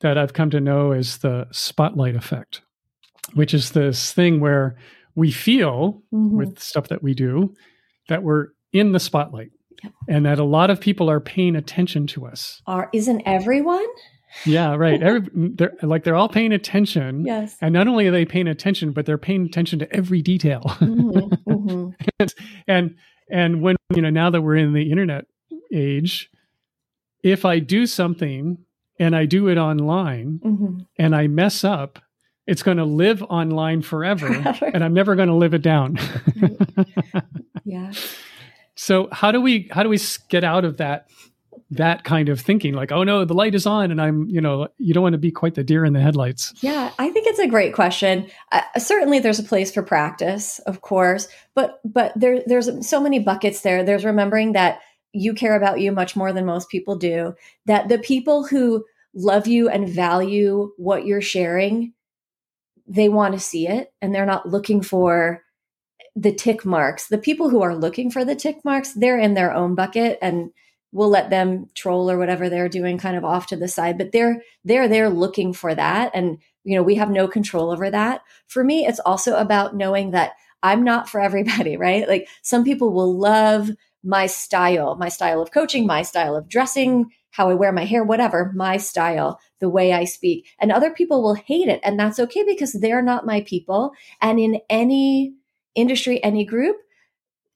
that 0.00 0.18
I've 0.18 0.32
come 0.32 0.50
to 0.50 0.60
know 0.60 0.92
as 0.92 1.18
the 1.18 1.46
spotlight 1.52 2.16
effect, 2.16 2.62
which 3.34 3.54
is 3.54 3.72
this 3.72 4.12
thing 4.12 4.40
where 4.40 4.76
we 5.14 5.30
feel 5.30 6.02
mm-hmm. 6.12 6.36
with 6.36 6.58
stuff 6.58 6.88
that 6.88 7.02
we 7.02 7.14
do 7.14 7.54
that 8.08 8.22
we're 8.22 8.48
in 8.72 8.92
the 8.92 9.00
spotlight 9.00 9.50
yep. 9.82 9.92
and 10.08 10.26
that 10.26 10.38
a 10.38 10.44
lot 10.44 10.70
of 10.70 10.80
people 10.80 11.10
are 11.10 11.20
paying 11.20 11.56
attention 11.56 12.06
to 12.08 12.26
us. 12.26 12.60
Are 12.66 12.90
isn't 12.92 13.22
everyone? 13.24 13.86
Yeah, 14.44 14.74
right. 14.74 15.02
Every, 15.02 15.28
they're 15.34 15.72
like 15.82 16.04
they're 16.04 16.16
all 16.16 16.28
paying 16.28 16.52
attention. 16.52 17.24
Yes. 17.24 17.56
And 17.60 17.72
not 17.72 17.88
only 17.88 18.06
are 18.06 18.10
they 18.10 18.24
paying 18.24 18.48
attention, 18.48 18.92
but 18.92 19.06
they're 19.06 19.18
paying 19.18 19.46
attention 19.46 19.78
to 19.78 19.92
every 19.94 20.22
detail. 20.22 20.62
Mm-hmm. 20.64 21.34
Mm-hmm. 21.46 21.90
and, 22.20 22.34
and 22.68 22.94
and 23.30 23.62
when, 23.62 23.76
you 23.94 24.02
know, 24.02 24.10
now 24.10 24.30
that 24.30 24.42
we're 24.42 24.56
in 24.56 24.72
the 24.72 24.90
internet 24.90 25.26
age, 25.72 26.30
if 27.22 27.44
I 27.44 27.58
do 27.58 27.86
something 27.86 28.58
and 28.98 29.16
I 29.16 29.26
do 29.26 29.48
it 29.48 29.58
online 29.58 30.40
mm-hmm. 30.44 30.78
and 30.98 31.14
I 31.14 31.26
mess 31.26 31.64
up, 31.64 31.98
it's 32.46 32.62
going 32.62 32.76
to 32.76 32.84
live 32.84 33.22
online 33.24 33.82
forever, 33.82 34.32
forever. 34.42 34.70
and 34.72 34.84
I'm 34.84 34.94
never 34.94 35.16
going 35.16 35.28
to 35.28 35.34
live 35.34 35.54
it 35.54 35.62
down. 35.62 35.98
yeah. 37.64 37.92
So 38.76 39.08
how 39.10 39.32
do 39.32 39.40
we 39.40 39.68
how 39.72 39.82
do 39.82 39.88
we 39.88 39.98
get 40.28 40.44
out 40.44 40.64
of 40.64 40.76
that 40.76 41.08
that 41.70 42.04
kind 42.04 42.28
of 42.28 42.40
thinking 42.40 42.74
like 42.74 42.92
oh 42.92 43.02
no 43.02 43.24
the 43.24 43.34
light 43.34 43.54
is 43.54 43.66
on 43.66 43.90
and 43.90 44.00
i'm 44.00 44.28
you 44.28 44.40
know 44.40 44.68
you 44.78 44.94
don't 44.94 45.02
want 45.02 45.14
to 45.14 45.18
be 45.18 45.32
quite 45.32 45.54
the 45.54 45.64
deer 45.64 45.84
in 45.84 45.92
the 45.92 46.00
headlights. 46.00 46.54
Yeah 46.60 46.92
i 46.98 47.10
think 47.10 47.26
it's 47.26 47.38
a 47.38 47.48
great 47.48 47.74
question. 47.74 48.28
Uh, 48.52 48.62
certainly 48.78 49.18
there's 49.18 49.38
a 49.38 49.44
place 49.44 49.72
for 49.72 49.82
practice 49.82 50.60
of 50.60 50.80
course 50.80 51.28
but 51.54 51.80
but 51.84 52.12
there 52.14 52.42
there's 52.46 52.88
so 52.88 53.00
many 53.00 53.18
buckets 53.18 53.62
there. 53.62 53.82
There's 53.82 54.04
remembering 54.04 54.52
that 54.52 54.80
you 55.12 55.34
care 55.34 55.56
about 55.56 55.80
you 55.80 55.92
much 55.92 56.14
more 56.14 56.32
than 56.32 56.46
most 56.46 56.68
people 56.68 56.96
do 56.96 57.34
that 57.64 57.88
the 57.88 57.98
people 57.98 58.46
who 58.46 58.84
love 59.14 59.46
you 59.46 59.68
and 59.68 59.88
value 59.88 60.72
what 60.76 61.06
you're 61.06 61.22
sharing 61.22 61.94
they 62.86 63.08
want 63.08 63.34
to 63.34 63.40
see 63.40 63.66
it 63.66 63.92
and 64.00 64.14
they're 64.14 64.26
not 64.26 64.48
looking 64.48 64.82
for 64.82 65.42
the 66.14 66.32
tick 66.32 66.64
marks. 66.64 67.08
The 67.08 67.18
people 67.18 67.50
who 67.50 67.62
are 67.62 67.76
looking 67.76 68.10
for 68.10 68.24
the 68.24 68.36
tick 68.36 68.64
marks 68.64 68.92
they're 68.92 69.18
in 69.18 69.34
their 69.34 69.52
own 69.52 69.74
bucket 69.74 70.18
and 70.22 70.50
we'll 70.96 71.10
let 71.10 71.28
them 71.28 71.68
troll 71.74 72.10
or 72.10 72.16
whatever 72.16 72.48
they're 72.48 72.70
doing 72.70 72.96
kind 72.96 73.16
of 73.16 73.24
off 73.24 73.46
to 73.46 73.56
the 73.56 73.68
side 73.68 73.98
but 73.98 74.12
they're 74.12 74.42
they're 74.64 74.88
there 74.88 75.10
looking 75.10 75.52
for 75.52 75.74
that. 75.74 76.10
And 76.14 76.38
you 76.64 76.74
know 76.74 76.82
we 76.82 76.94
have 76.94 77.10
no 77.10 77.28
control 77.28 77.70
over 77.70 77.90
that. 77.90 78.22
For 78.48 78.64
me 78.64 78.86
it's 78.86 79.00
also 79.00 79.36
about 79.36 79.76
knowing 79.76 80.12
that 80.12 80.32
i'm 80.62 80.82
not 80.82 81.08
for 81.08 81.20
everybody 81.20 81.76
right? 81.86 82.08
Like 82.08 82.28
some 82.42 82.64
people 82.64 82.92
will 82.92 83.16
love 83.16 83.70
my 84.02 84.26
style 84.26 84.96
my 84.96 85.10
style 85.10 85.42
of 85.42 85.52
coaching 85.52 85.86
my 85.86 86.02
style 86.02 86.34
of 86.34 86.48
dressing 86.48 87.10
how 87.30 87.50
i 87.50 87.54
wear 87.54 87.72
my 87.72 87.84
hair 87.84 88.02
whatever 88.02 88.52
my 88.54 88.78
style 88.78 89.38
the 89.60 89.68
way 89.68 89.92
i 89.92 90.04
speak. 90.04 90.46
And 90.58 90.72
other 90.72 90.90
people 90.90 91.22
will 91.22 91.34
hate 91.34 91.68
it 91.68 91.80
and 91.84 92.00
that's 92.00 92.18
okay 92.18 92.42
because 92.42 92.72
they're 92.72 93.02
not 93.02 93.26
my 93.26 93.42
people. 93.42 93.92
And 94.22 94.40
in 94.40 94.60
any 94.70 95.34
industry 95.74 96.24
any 96.24 96.46
group 96.46 96.76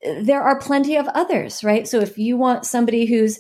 there 0.03 0.43
are 0.43 0.59
plenty 0.59 0.97
of 0.97 1.09
others, 1.09 1.63
right? 1.63 1.87
So 1.87 2.01
if 2.01 2.19
you 2.19 2.37
want 2.37 2.65
somebody 2.65 3.07
who's 3.07 3.39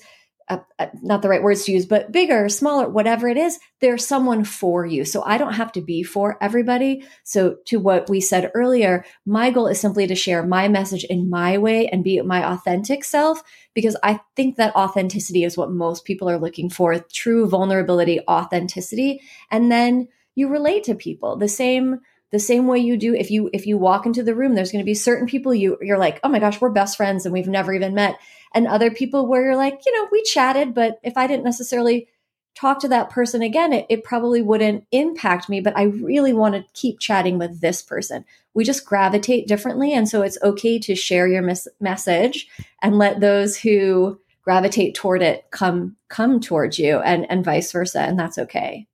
uh, 0.51 0.59
uh, 0.81 0.87
not 1.01 1.23
the 1.23 1.29
right 1.29 1.45
words 1.45 1.65
to 1.65 1.73
use, 1.73 1.87
but 1.87 2.11
bigger, 2.11 2.49
smaller, 2.49 2.89
whatever 2.89 3.29
it 3.29 3.37
is, 3.37 3.61
there's 3.81 4.05
someone 4.05 4.43
for 4.43 4.85
you. 4.85 5.05
So 5.05 5.23
I 5.23 5.39
don't 5.39 5.53
have 5.53 5.71
to 5.73 5.81
be 5.81 6.03
for 6.03 6.37
everybody. 6.43 7.05
So 7.23 7.59
to 7.67 7.79
what 7.79 8.11
we 8.11 8.21
said 8.21 8.51
earlier, 8.53 9.05
my 9.25 9.53
goal 9.53 9.69
is 9.69 9.81
simply 9.81 10.09
to 10.09 10.17
share 10.17 10.45
my 10.45 10.67
message 10.67 11.05
in 11.05 11.31
my 11.31 11.57
way 11.57 11.87
and 11.87 12.03
be 12.03 12.21
my 12.23 12.45
authentic 12.53 13.05
self 13.05 13.45
because 13.75 13.97
I 14.03 14.19
think 14.35 14.57
that 14.57 14.75
authenticity 14.75 15.45
is 15.45 15.57
what 15.57 15.71
most 15.71 16.05
people 16.05 16.29
are 16.29 16.41
looking 16.41 16.69
for 16.69 16.99
true 16.99 17.49
vulnerability, 17.49 18.19
authenticity. 18.29 19.21
And 19.53 19.71
then 19.71 20.09
you 20.35 20.49
relate 20.49 20.83
to 20.85 20.97
people 20.97 21.37
the 21.37 21.49
same 21.49 22.01
the 22.31 22.39
same 22.39 22.67
way 22.67 22.79
you 22.79 22.97
do 22.97 23.15
if 23.15 23.31
you 23.31 23.51
if 23.53 23.67
you 23.67 23.77
walk 23.77 24.07
into 24.07 24.23
the 24.23 24.35
room 24.35 24.55
there's 24.55 24.73
going 24.73 24.83
to 24.83 24.89
be 24.89 24.95
certain 24.95 25.27
people 25.27 25.55
you 25.55 25.77
you're 25.81 25.99
like 25.99 26.21
oh 26.23 26.29
my 26.29 26.39
gosh 26.39 26.61
we're 26.61 26.71
best 26.71 26.97
friends 26.97 27.27
and 27.27 27.33
we've 27.33 27.49
never 27.49 27.73
even 27.73 27.95
met. 27.95 28.19
And 28.53 28.67
other 28.67 28.91
people 28.91 29.27
where 29.27 29.43
you're 29.43 29.57
like 29.57 29.81
you 29.87 29.97
know 29.97 30.09
we 30.11 30.23
chatted 30.23 30.75
but 30.75 30.99
if 31.03 31.17
i 31.17 31.27
didn't 31.27 31.45
necessarily 31.45 32.09
talk 32.57 32.81
to 32.81 32.89
that 32.89 33.11
person 33.11 33.43
again 33.43 33.73
it, 33.73 33.87
it 33.89 34.05
probably 34.05 34.43
wouldn't 34.43 34.85
impact 34.91 35.49
me 35.49 35.61
but 35.61 35.77
i 35.77 35.85
really 35.85 36.33
want 36.33 36.55
to 36.55 36.65
keep 36.75 36.99
chatting 36.99 37.39
with 37.39 37.61
this 37.61 37.83
person. 37.83 38.25
We 38.53 38.65
just 38.65 38.85
gravitate 38.85 39.47
differently 39.47 39.93
and 39.93 40.09
so 40.09 40.23
it's 40.23 40.39
okay 40.43 40.79
to 40.81 40.95
share 40.97 41.29
your 41.29 41.43
mis- 41.43 41.69
message 41.79 42.49
and 42.83 42.99
let 42.99 43.21
those 43.21 43.57
who 43.57 44.19
gravitate 44.43 44.95
toward 44.95 45.23
it 45.23 45.45
come 45.51 45.97
come 46.09 46.41
towards 46.41 46.79
you 46.79 46.99
and 46.99 47.31
and 47.31 47.45
vice 47.45 47.71
versa 47.71 48.01
and 48.01 48.19
that's 48.19 48.39
okay. 48.39 48.87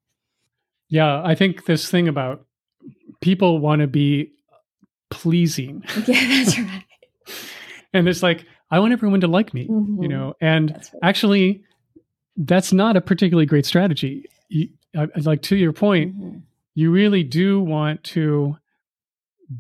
Yeah 0.89 1.23
i 1.25 1.35
think 1.35 1.65
this 1.65 1.91
thing 1.91 2.09
about 2.09 2.47
people 3.27 3.59
want 3.59 3.81
to 3.81 3.89
be 3.89 4.31
pleasing. 5.11 5.83
Yeah, 6.07 6.29
that's 6.29 6.59
right. 6.61 6.85
and 7.93 8.09
it's 8.09 8.23
like, 8.23 8.47
I 8.71 8.79
want 8.79 8.93
everyone 8.93 9.21
to 9.23 9.27
like 9.27 9.53
me, 9.53 9.67
mm-hmm. 9.67 10.01
you 10.03 10.09
know, 10.09 10.35
and 10.41 10.69
that's 10.69 10.93
right. 10.93 11.01
actually, 11.03 11.65
that's 12.37 12.73
not 12.73 12.97
a 12.97 13.01
particularly 13.01 13.47
great 13.47 13.67
strategy. 13.67 14.27
You, 14.49 14.69
I, 14.97 15.09
like 15.17 15.43
to 15.43 15.57
your 15.57 15.73
point, 15.73 16.17
mm-hmm. 16.17 16.39
you 16.77 16.93
really 16.93 17.25
do 17.25 17.61
want 17.61 18.05
to 18.15 18.57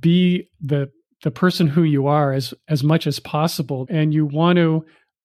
be 0.00 0.48
the 0.60 0.90
the 1.22 1.30
person 1.30 1.66
who 1.66 1.82
you 1.82 2.06
are 2.06 2.32
as 2.32 2.54
as 2.68 2.84
much 2.84 3.06
as 3.06 3.18
possible, 3.18 3.86
and 3.90 4.14
you 4.14 4.26
want 4.26 4.56
to 4.58 4.84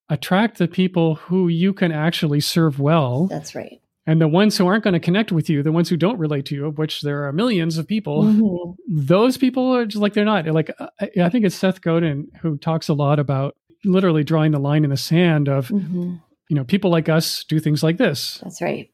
attract 0.10 0.58
the 0.58 0.68
people 0.68 1.16
who 1.16 1.48
you 1.48 1.74
can 1.74 1.92
actually 1.92 2.40
serve 2.40 2.80
well. 2.80 3.28
That's 3.28 3.54
right. 3.54 3.81
And 4.08 4.20
the 4.20 4.27
ones 4.27 4.58
who 4.58 4.65
aren't 4.65 4.84
going 4.84 4.96
to 4.96 5.00
connect 5.00 5.31
with 5.31 5.48
you, 5.50 5.62
the 5.62 5.72
ones 5.72 5.88
who 5.89 5.96
don't 5.96 6.17
relate 6.17 6.46
to 6.48 6.55
you, 6.55 6.65
of 6.65 6.77
which 6.79 7.01
there 7.01 7.27
are 7.27 7.31
millions 7.31 7.77
of 7.77 7.88
people, 7.88 8.24
mm-hmm. 8.24 8.72
those 8.88 9.38
people 9.38 9.75
are 9.75 9.86
just 9.86 10.01
like 10.01 10.13
they're 10.13 10.25
not. 10.25 10.48
Like 10.48 10.72
I 11.20 11.29
think 11.29 11.46
it's 11.46 11.55
Seth 11.55 11.81
Godin 11.81 12.31
who 12.41 12.58
talks 12.58 12.89
a 12.89 12.93
lot 12.93 13.20
about 13.20 13.55
literally 13.86 14.24
drawing 14.24 14.51
the 14.51 14.60
line 14.60 14.84
in 14.84 14.89
the 14.89 14.98
sand 14.98 15.48
of, 15.48 15.67
mm-hmm. 15.67 16.15
you 16.50 16.55
know, 16.55 16.63
people 16.63 16.89
like 16.89 17.10
us 17.10 17.43
do 17.43 17.60
things 17.60 17.84
like 17.84 17.98
this. 17.98 18.39
That's 18.43 18.62
right. 18.62 18.89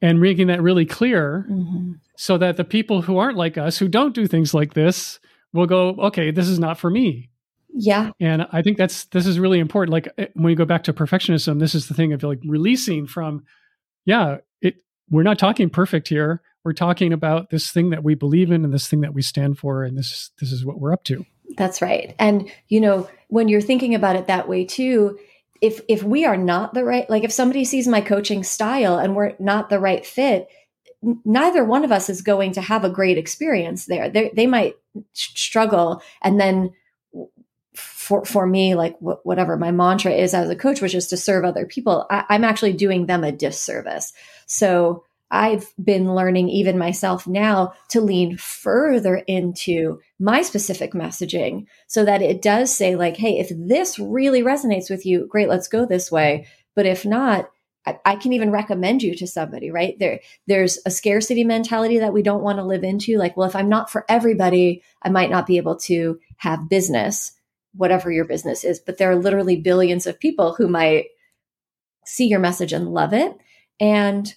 And 0.00 0.20
making 0.20 0.46
that 0.48 0.62
really 0.62 0.86
clear 0.86 1.46
mm-hmm. 1.50 1.92
so 2.16 2.38
that 2.38 2.56
the 2.56 2.64
people 2.64 3.02
who 3.02 3.18
aren't 3.18 3.36
like 3.36 3.58
us, 3.58 3.78
who 3.78 3.88
don't 3.88 4.14
do 4.14 4.26
things 4.26 4.54
like 4.54 4.74
this, 4.74 5.18
will 5.52 5.66
go, 5.66 5.88
okay, 5.98 6.30
this 6.30 6.48
is 6.48 6.58
not 6.58 6.78
for 6.78 6.90
me. 6.90 7.30
Yeah. 7.74 8.10
And 8.20 8.46
I 8.52 8.62
think 8.62 8.78
that's 8.78 9.04
this 9.06 9.26
is 9.26 9.38
really 9.38 9.58
important. 9.58 9.92
Like 9.92 10.08
eh, 10.18 10.26
when 10.34 10.50
you 10.50 10.56
go 10.56 10.64
back 10.64 10.84
to 10.84 10.92
perfectionism, 10.92 11.58
this 11.58 11.74
is 11.74 11.88
the 11.88 11.94
thing 11.94 12.12
of 12.12 12.22
like 12.22 12.40
releasing 12.46 13.06
from 13.06 13.44
yeah, 14.06 14.38
it 14.62 14.76
we're 15.10 15.22
not 15.22 15.38
talking 15.38 15.68
perfect 15.68 16.08
here. 16.08 16.40
We're 16.64 16.72
talking 16.72 17.12
about 17.12 17.50
this 17.50 17.70
thing 17.70 17.90
that 17.90 18.02
we 18.02 18.14
believe 18.14 18.50
in 18.50 18.64
and 18.64 18.72
this 18.72 18.88
thing 18.88 19.02
that 19.02 19.12
we 19.12 19.20
stand 19.20 19.58
for, 19.58 19.84
and 19.84 19.98
this 19.98 20.30
this 20.40 20.50
is 20.50 20.64
what 20.64 20.80
we're 20.80 20.92
up 20.92 21.04
to. 21.04 21.26
That's 21.58 21.82
right. 21.82 22.14
And 22.18 22.50
you 22.68 22.80
know, 22.80 23.08
when 23.28 23.48
you're 23.48 23.60
thinking 23.60 23.94
about 23.94 24.16
it 24.16 24.28
that 24.28 24.48
way 24.48 24.64
too, 24.64 25.18
if 25.60 25.80
if 25.88 26.02
we 26.02 26.24
are 26.24 26.36
not 26.36 26.72
the 26.72 26.84
right 26.84 27.08
like 27.10 27.24
if 27.24 27.32
somebody 27.32 27.64
sees 27.64 27.86
my 27.86 28.00
coaching 28.00 28.42
style 28.42 28.98
and 28.98 29.14
we're 29.14 29.34
not 29.38 29.68
the 29.68 29.80
right 29.80 30.06
fit, 30.06 30.48
neither 31.24 31.64
one 31.64 31.84
of 31.84 31.92
us 31.92 32.08
is 32.08 32.22
going 32.22 32.52
to 32.52 32.60
have 32.60 32.84
a 32.84 32.90
great 32.90 33.18
experience 33.18 33.86
there. 33.86 34.08
They, 34.08 34.30
they 34.34 34.46
might 34.46 34.76
struggle 35.12 36.02
and 36.22 36.40
then 36.40 36.72
for 38.06 38.24
for 38.24 38.46
me 38.46 38.74
like 38.74 38.96
wh- 39.00 39.24
whatever 39.24 39.56
my 39.56 39.72
mantra 39.72 40.12
is 40.12 40.32
as 40.32 40.48
a 40.48 40.56
coach 40.56 40.80
which 40.80 40.94
is 40.94 41.08
to 41.08 41.16
serve 41.16 41.44
other 41.44 41.66
people 41.66 42.06
I, 42.08 42.24
i'm 42.28 42.44
actually 42.44 42.72
doing 42.72 43.06
them 43.06 43.24
a 43.24 43.32
disservice 43.32 44.12
so 44.46 45.04
i've 45.30 45.72
been 45.82 46.14
learning 46.14 46.48
even 46.48 46.78
myself 46.78 47.26
now 47.26 47.72
to 47.90 48.00
lean 48.00 48.36
further 48.36 49.16
into 49.16 49.98
my 50.20 50.42
specific 50.42 50.92
messaging 50.92 51.66
so 51.88 52.04
that 52.04 52.22
it 52.22 52.42
does 52.42 52.72
say 52.72 52.94
like 52.94 53.16
hey 53.16 53.38
if 53.38 53.50
this 53.50 53.98
really 53.98 54.42
resonates 54.42 54.88
with 54.88 55.04
you 55.04 55.26
great 55.26 55.48
let's 55.48 55.68
go 55.68 55.84
this 55.84 56.10
way 56.10 56.46
but 56.76 56.86
if 56.86 57.04
not 57.04 57.50
I, 58.04 58.16
can 58.16 58.32
even 58.32 58.50
recommend 58.50 59.04
you 59.04 59.14
to 59.14 59.28
somebody, 59.28 59.70
right? 59.70 59.96
There, 60.00 60.18
there's 60.48 60.80
a 60.84 60.90
scarcity 60.90 61.44
mentality 61.44 62.00
that 62.00 62.12
we 62.12 62.20
don't 62.20 62.42
want 62.42 62.58
to 62.58 62.64
live 62.64 62.82
into. 62.82 63.16
Like, 63.16 63.36
well, 63.36 63.48
if 63.48 63.54
I'm 63.54 63.68
not 63.68 63.90
for 63.90 64.04
everybody, 64.08 64.82
I 65.02 65.08
might 65.08 65.30
not 65.30 65.46
be 65.46 65.56
able 65.56 65.76
to 65.82 66.18
have 66.38 66.68
business 66.68 67.30
whatever 67.76 68.10
your 68.10 68.24
business 68.24 68.64
is, 68.64 68.80
but 68.80 68.98
there 68.98 69.10
are 69.10 69.16
literally 69.16 69.56
billions 69.56 70.06
of 70.06 70.18
people 70.18 70.54
who 70.54 70.68
might 70.68 71.06
see 72.04 72.26
your 72.26 72.40
message 72.40 72.72
and 72.72 72.88
love 72.92 73.12
it. 73.12 73.36
And 73.80 74.32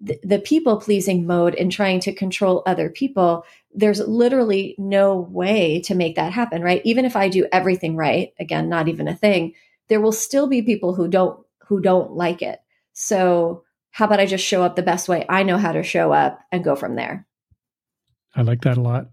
the, 0.00 0.18
the 0.24 0.38
people 0.38 0.80
pleasing 0.80 1.26
mode 1.26 1.54
and 1.54 1.70
trying 1.70 2.00
to 2.00 2.12
control 2.12 2.62
other 2.66 2.90
people, 2.90 3.44
there's 3.72 4.00
literally 4.00 4.74
no 4.76 5.16
way 5.16 5.80
to 5.82 5.94
make 5.94 6.16
that 6.16 6.32
happen, 6.32 6.62
right? 6.62 6.82
Even 6.84 7.04
if 7.04 7.16
I 7.16 7.28
do 7.28 7.46
everything 7.52 7.96
right, 7.96 8.32
again, 8.38 8.68
not 8.68 8.88
even 8.88 9.08
a 9.08 9.14
thing, 9.14 9.54
there 9.88 10.00
will 10.00 10.12
still 10.12 10.48
be 10.48 10.62
people 10.62 10.94
who 10.94 11.08
don't 11.08 11.38
who 11.68 11.80
don't 11.80 12.12
like 12.12 12.42
it. 12.42 12.60
So 12.92 13.64
how 13.90 14.06
about 14.06 14.20
I 14.20 14.26
just 14.26 14.44
show 14.44 14.62
up 14.62 14.74
the 14.74 14.82
best 14.82 15.08
way 15.08 15.24
I 15.28 15.42
know 15.42 15.58
how 15.58 15.72
to 15.72 15.82
show 15.82 16.12
up 16.12 16.40
and 16.50 16.64
go 16.64 16.74
from 16.74 16.96
there? 16.96 17.26
I 18.34 18.42
like 18.42 18.62
that 18.62 18.78
a 18.78 18.80
lot. 18.80 19.08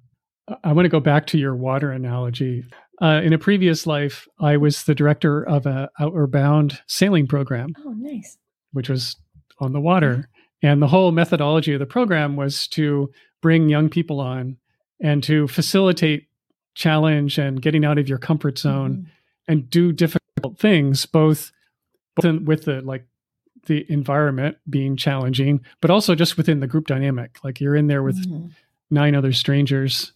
I 0.63 0.73
want 0.73 0.85
to 0.85 0.89
go 0.89 0.99
back 0.99 1.27
to 1.27 1.37
your 1.37 1.55
water 1.55 1.91
analogy. 1.91 2.65
Uh, 3.01 3.21
in 3.23 3.31
a 3.31 3.37
previous 3.37 3.87
life, 3.87 4.27
I 4.39 4.57
was 4.57 4.83
the 4.83 4.95
director 4.95 5.43
of 5.47 5.65
a 5.65 5.89
Outward 5.99 6.31
Bound 6.31 6.81
sailing 6.87 7.27
program. 7.27 7.73
Oh, 7.85 7.91
nice. 7.91 8.37
Which 8.73 8.89
was 8.89 9.15
on 9.59 9.73
the 9.73 9.79
water. 9.79 10.27
And 10.61 10.81
the 10.81 10.87
whole 10.87 11.11
methodology 11.11 11.73
of 11.73 11.79
the 11.79 11.85
program 11.85 12.35
was 12.35 12.67
to 12.69 13.09
bring 13.41 13.69
young 13.69 13.89
people 13.89 14.19
on 14.19 14.57
and 15.01 15.23
to 15.23 15.47
facilitate 15.47 16.27
challenge 16.75 17.37
and 17.37 17.61
getting 17.61 17.85
out 17.85 17.97
of 17.97 18.09
your 18.09 18.17
comfort 18.17 18.57
zone 18.57 18.91
mm-hmm. 18.91 19.09
and 19.47 19.69
do 19.69 19.93
difficult 19.93 20.59
things, 20.59 21.05
both, 21.05 21.51
both 22.15 22.25
in, 22.25 22.45
with 22.45 22.65
the 22.65 22.81
like 22.81 23.05
the 23.67 23.85
environment 23.89 24.57
being 24.69 24.97
challenging, 24.97 25.61
but 25.81 25.91
also 25.91 26.15
just 26.15 26.37
within 26.37 26.59
the 26.59 26.67
group 26.67 26.87
dynamic. 26.87 27.37
Like 27.43 27.61
you're 27.61 27.75
in 27.75 27.87
there 27.87 28.03
with 28.03 28.17
mm-hmm. 28.27 28.47
nine 28.89 29.15
other 29.15 29.31
strangers 29.31 30.11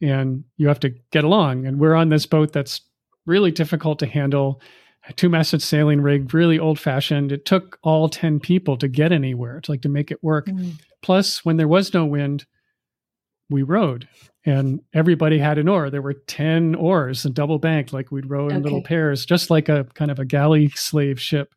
and 0.00 0.44
you 0.56 0.68
have 0.68 0.80
to 0.80 0.90
get 1.10 1.24
along. 1.24 1.66
And 1.66 1.78
we're 1.78 1.94
on 1.94 2.08
this 2.08 2.26
boat 2.26 2.52
that's 2.52 2.80
really 3.24 3.50
difficult 3.50 3.98
to 4.00 4.06
handle. 4.06 4.60
A 5.08 5.12
two 5.12 5.28
masted 5.28 5.62
sailing 5.62 6.00
rig, 6.00 6.32
really 6.34 6.58
old 6.58 6.78
fashioned. 6.78 7.32
It 7.32 7.44
took 7.44 7.78
all 7.82 8.08
10 8.08 8.40
people 8.40 8.76
to 8.78 8.88
get 8.88 9.12
anywhere, 9.12 9.60
to 9.60 9.70
like 9.70 9.82
to 9.82 9.88
make 9.88 10.10
it 10.10 10.22
work. 10.22 10.46
Mm. 10.46 10.80
Plus, 11.02 11.44
when 11.44 11.56
there 11.56 11.68
was 11.68 11.94
no 11.94 12.04
wind, 12.04 12.46
we 13.48 13.62
rowed 13.62 14.08
and 14.44 14.80
everybody 14.92 15.38
had 15.38 15.58
an 15.58 15.68
oar. 15.68 15.90
There 15.90 16.02
were 16.02 16.14
10 16.14 16.74
oars 16.74 17.24
and 17.24 17.34
double 17.34 17.58
banked, 17.58 17.92
like 17.92 18.10
we'd 18.10 18.28
row 18.28 18.48
in 18.48 18.56
okay. 18.56 18.62
little 18.62 18.82
pairs, 18.82 19.24
just 19.24 19.50
like 19.50 19.68
a 19.68 19.84
kind 19.94 20.10
of 20.10 20.18
a 20.18 20.24
galley 20.24 20.70
slave 20.70 21.20
ship. 21.20 21.54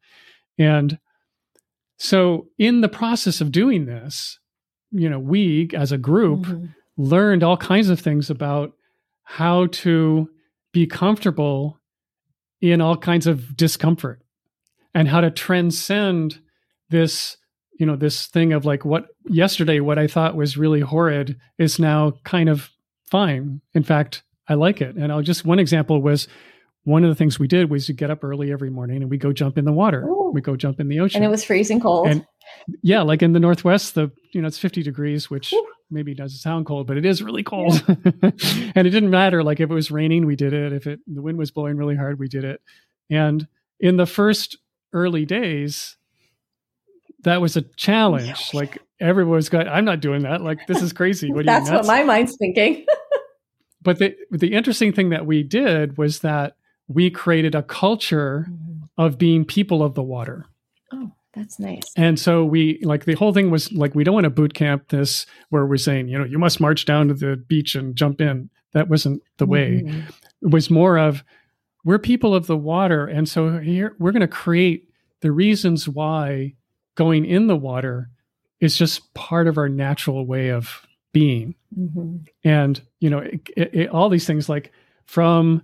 And 0.59 0.99
so, 1.97 2.47
in 2.57 2.81
the 2.81 2.89
process 2.89 3.41
of 3.41 3.51
doing 3.51 3.85
this, 3.85 4.39
you 4.91 5.09
know, 5.09 5.19
we 5.19 5.69
as 5.73 5.91
a 5.91 5.97
group 5.97 6.41
mm-hmm 6.41 6.65
learned 6.99 7.43
all 7.43 7.55
kinds 7.55 7.89
of 7.89 7.97
things 7.99 8.29
about 8.29 8.73
how 9.23 9.67
to 9.67 10.29
be 10.73 10.85
comfortable 10.85 11.79
in 12.59 12.81
all 12.81 12.97
kinds 12.97 13.25
of 13.25 13.55
discomfort 13.55 14.21
and 14.93 15.07
how 15.07 15.21
to 15.21 15.31
transcend 15.31 16.39
this 16.89 17.37
you 17.79 17.85
know 17.85 17.95
this 17.95 18.27
thing 18.27 18.51
of 18.51 18.65
like 18.65 18.83
what 18.83 19.07
yesterday 19.29 19.79
what 19.79 19.97
i 19.97 20.07
thought 20.07 20.35
was 20.35 20.57
really 20.57 20.81
horrid 20.81 21.37
is 21.57 21.79
now 21.79 22.11
kind 22.25 22.49
of 22.49 22.69
fine 23.09 23.61
in 23.73 23.83
fact 23.83 24.23
i 24.49 24.53
like 24.53 24.81
it 24.81 24.95
and 24.95 25.09
i'll 25.09 25.21
just 25.21 25.45
one 25.45 25.59
example 25.59 26.01
was 26.01 26.27
one 26.83 27.03
of 27.03 27.09
the 27.09 27.15
things 27.15 27.39
we 27.39 27.47
did 27.47 27.69
was 27.69 27.85
to 27.85 27.93
get 27.93 28.09
up 28.09 28.23
early 28.23 28.51
every 28.51 28.69
morning 28.69 29.01
and 29.01 29.09
we 29.09 29.17
go 29.17 29.31
jump 29.31 29.57
in 29.57 29.65
the 29.65 29.71
water. 29.71 30.05
Ooh. 30.07 30.31
We 30.33 30.41
go 30.41 30.55
jump 30.55 30.79
in 30.79 30.87
the 30.87 30.99
ocean. 30.99 31.17
And 31.17 31.25
it 31.25 31.29
was 31.29 31.43
freezing 31.43 31.79
cold. 31.79 32.07
And 32.07 32.25
yeah, 32.81 33.01
like 33.01 33.21
in 33.21 33.33
the 33.33 33.39
Northwest, 33.39 33.95
the 33.95 34.11
you 34.31 34.41
know 34.41 34.47
it's 34.47 34.57
50 34.57 34.83
degrees, 34.83 35.29
which 35.29 35.53
maybe 35.91 36.13
doesn't 36.13 36.37
sound 36.39 36.65
cold, 36.65 36.87
but 36.87 36.97
it 36.97 37.05
is 37.05 37.21
really 37.21 37.43
cold. 37.43 37.83
and 37.87 38.87
it 38.87 38.91
didn't 38.91 39.09
matter. 39.09 39.43
Like 39.43 39.59
if 39.59 39.69
it 39.69 39.73
was 39.73 39.91
raining, 39.91 40.25
we 40.25 40.35
did 40.35 40.53
it. 40.53 40.73
If 40.73 40.87
it 40.87 40.99
the 41.07 41.21
wind 41.21 41.37
was 41.37 41.51
blowing 41.51 41.77
really 41.77 41.95
hard, 41.95 42.19
we 42.19 42.27
did 42.27 42.43
it. 42.43 42.61
And 43.09 43.47
in 43.79 43.97
the 43.97 44.05
first 44.05 44.57
early 44.93 45.25
days, 45.25 45.97
that 47.23 47.41
was 47.41 47.57
a 47.57 47.61
challenge. 47.61 48.27
Yeah. 48.27 48.59
Like 48.59 48.79
everyone's 48.99 49.49
got, 49.49 49.67
I'm 49.67 49.85
not 49.85 49.99
doing 49.99 50.23
that. 50.23 50.41
Like 50.41 50.67
this 50.67 50.81
is 50.81 50.93
crazy. 50.93 51.31
What 51.31 51.45
That's 51.45 51.69
you 51.69 51.75
what 51.75 51.85
my 51.85 52.03
mind's 52.03 52.35
thinking. 52.37 52.85
but 53.81 53.99
the 53.99 54.15
the 54.31 54.53
interesting 54.53 54.93
thing 54.93 55.09
that 55.09 55.25
we 55.25 55.43
did 55.43 55.97
was 55.97 56.19
that 56.19 56.55
we 56.87 57.09
created 57.09 57.55
a 57.55 57.63
culture 57.63 58.47
mm-hmm. 58.49 58.83
of 58.97 59.17
being 59.17 59.45
people 59.45 59.83
of 59.83 59.95
the 59.95 60.03
water. 60.03 60.45
That's 61.33 61.59
nice. 61.59 61.83
And 61.95 62.19
so 62.19 62.43
we 62.43 62.79
like 62.83 63.05
the 63.05 63.13
whole 63.15 63.33
thing 63.33 63.51
was 63.51 63.71
like 63.71 63.93
we 63.95 64.03
don't 64.03 64.15
want 64.15 64.23
to 64.25 64.29
boot 64.31 64.53
camp 64.53 64.89
this 64.89 65.25
where 65.49 65.65
we're 65.65 65.77
saying, 65.77 66.07
you 66.07 66.17
know, 66.17 66.25
you 66.25 66.39
must 66.39 66.59
march 66.59 66.85
down 66.85 67.07
to 67.09 67.13
the 67.13 67.35
beach 67.37 67.75
and 67.75 67.95
jump 67.95 68.19
in. 68.19 68.49
That 68.73 68.89
wasn't 68.89 69.21
the 69.37 69.45
way. 69.45 69.83
Mhm. 69.85 70.03
It 70.41 70.49
was 70.51 70.69
more 70.69 70.97
of 70.97 71.23
we're 71.85 71.99
people 71.99 72.33
of 72.35 72.47
the 72.47 72.57
water 72.57 73.05
and 73.07 73.27
so 73.29 73.57
here 73.59 73.95
we're 73.99 74.11
going 74.11 74.21
to 74.21 74.27
create 74.27 74.89
the 75.21 75.31
reasons 75.31 75.87
why 75.87 76.53
going 76.95 77.25
in 77.25 77.47
the 77.47 77.55
water 77.55 78.09
is 78.59 78.75
just 78.75 79.13
part 79.13 79.47
of 79.47 79.57
our 79.57 79.69
natural 79.69 80.25
way 80.25 80.49
of 80.49 80.81
being 81.13 81.55
Mhm. 81.77 82.27
and 82.43 82.81
you 82.99 83.09
know 83.09 83.19
it, 83.19 83.39
it, 83.55 83.69
it- 83.73 83.89
all 83.89 84.09
these 84.09 84.27
things 84.27 84.49
like 84.49 84.71
from 85.05 85.61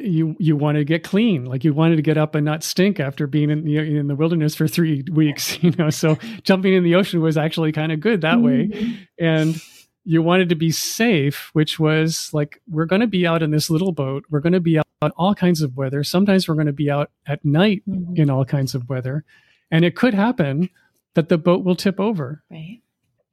you 0.00 0.34
you 0.38 0.56
wanted 0.56 0.80
to 0.80 0.84
get 0.84 1.04
clean 1.04 1.44
like 1.44 1.62
you 1.64 1.72
wanted 1.72 1.96
to 1.96 2.02
get 2.02 2.16
up 2.18 2.34
and 2.34 2.44
not 2.44 2.62
stink 2.64 2.98
after 2.98 3.26
being 3.26 3.50
in 3.50 3.64
the, 3.64 3.76
in 3.78 4.08
the 4.08 4.16
wilderness 4.16 4.54
for 4.56 4.66
three 4.66 5.04
weeks 5.12 5.62
you 5.62 5.70
know 5.78 5.90
so 5.90 6.16
jumping 6.42 6.74
in 6.74 6.82
the 6.82 6.94
ocean 6.96 7.20
was 7.20 7.36
actually 7.36 7.70
kind 7.72 7.92
of 7.92 8.00
good 8.00 8.20
that 8.22 8.40
way 8.40 8.66
Mhm. 8.68 8.96
and 9.18 9.62
you 10.04 10.22
wanted 10.22 10.48
to 10.48 10.54
be 10.56 10.70
safe 10.70 11.50
which 11.52 11.78
was 11.78 12.30
like 12.32 12.60
we're 12.68 12.84
going 12.86 13.00
to 13.00 13.06
be 13.06 13.26
out 13.26 13.42
in 13.42 13.50
this 13.52 13.70
little 13.70 13.92
boat 13.92 14.24
we're 14.28 14.40
going 14.40 14.52
to 14.54 14.60
be 14.60 14.78
out 14.78 14.86
in 15.02 15.10
all 15.16 15.34
kinds 15.34 15.62
of 15.62 15.76
weather 15.76 16.02
sometimes 16.02 16.48
we're 16.48 16.54
going 16.54 16.66
to 16.66 16.72
be 16.72 16.90
out 16.90 17.10
at 17.26 17.44
night 17.44 17.82
Mhm. 17.88 18.18
in 18.18 18.28
all 18.30 18.44
kinds 18.44 18.74
of 18.74 18.88
weather 18.88 19.24
and 19.70 19.84
it 19.84 19.94
could 19.94 20.14
happen 20.14 20.68
that 21.14 21.28
the 21.28 21.38
boat 21.38 21.64
will 21.64 21.76
tip 21.76 22.00
over 22.00 22.42
Right. 22.50 22.80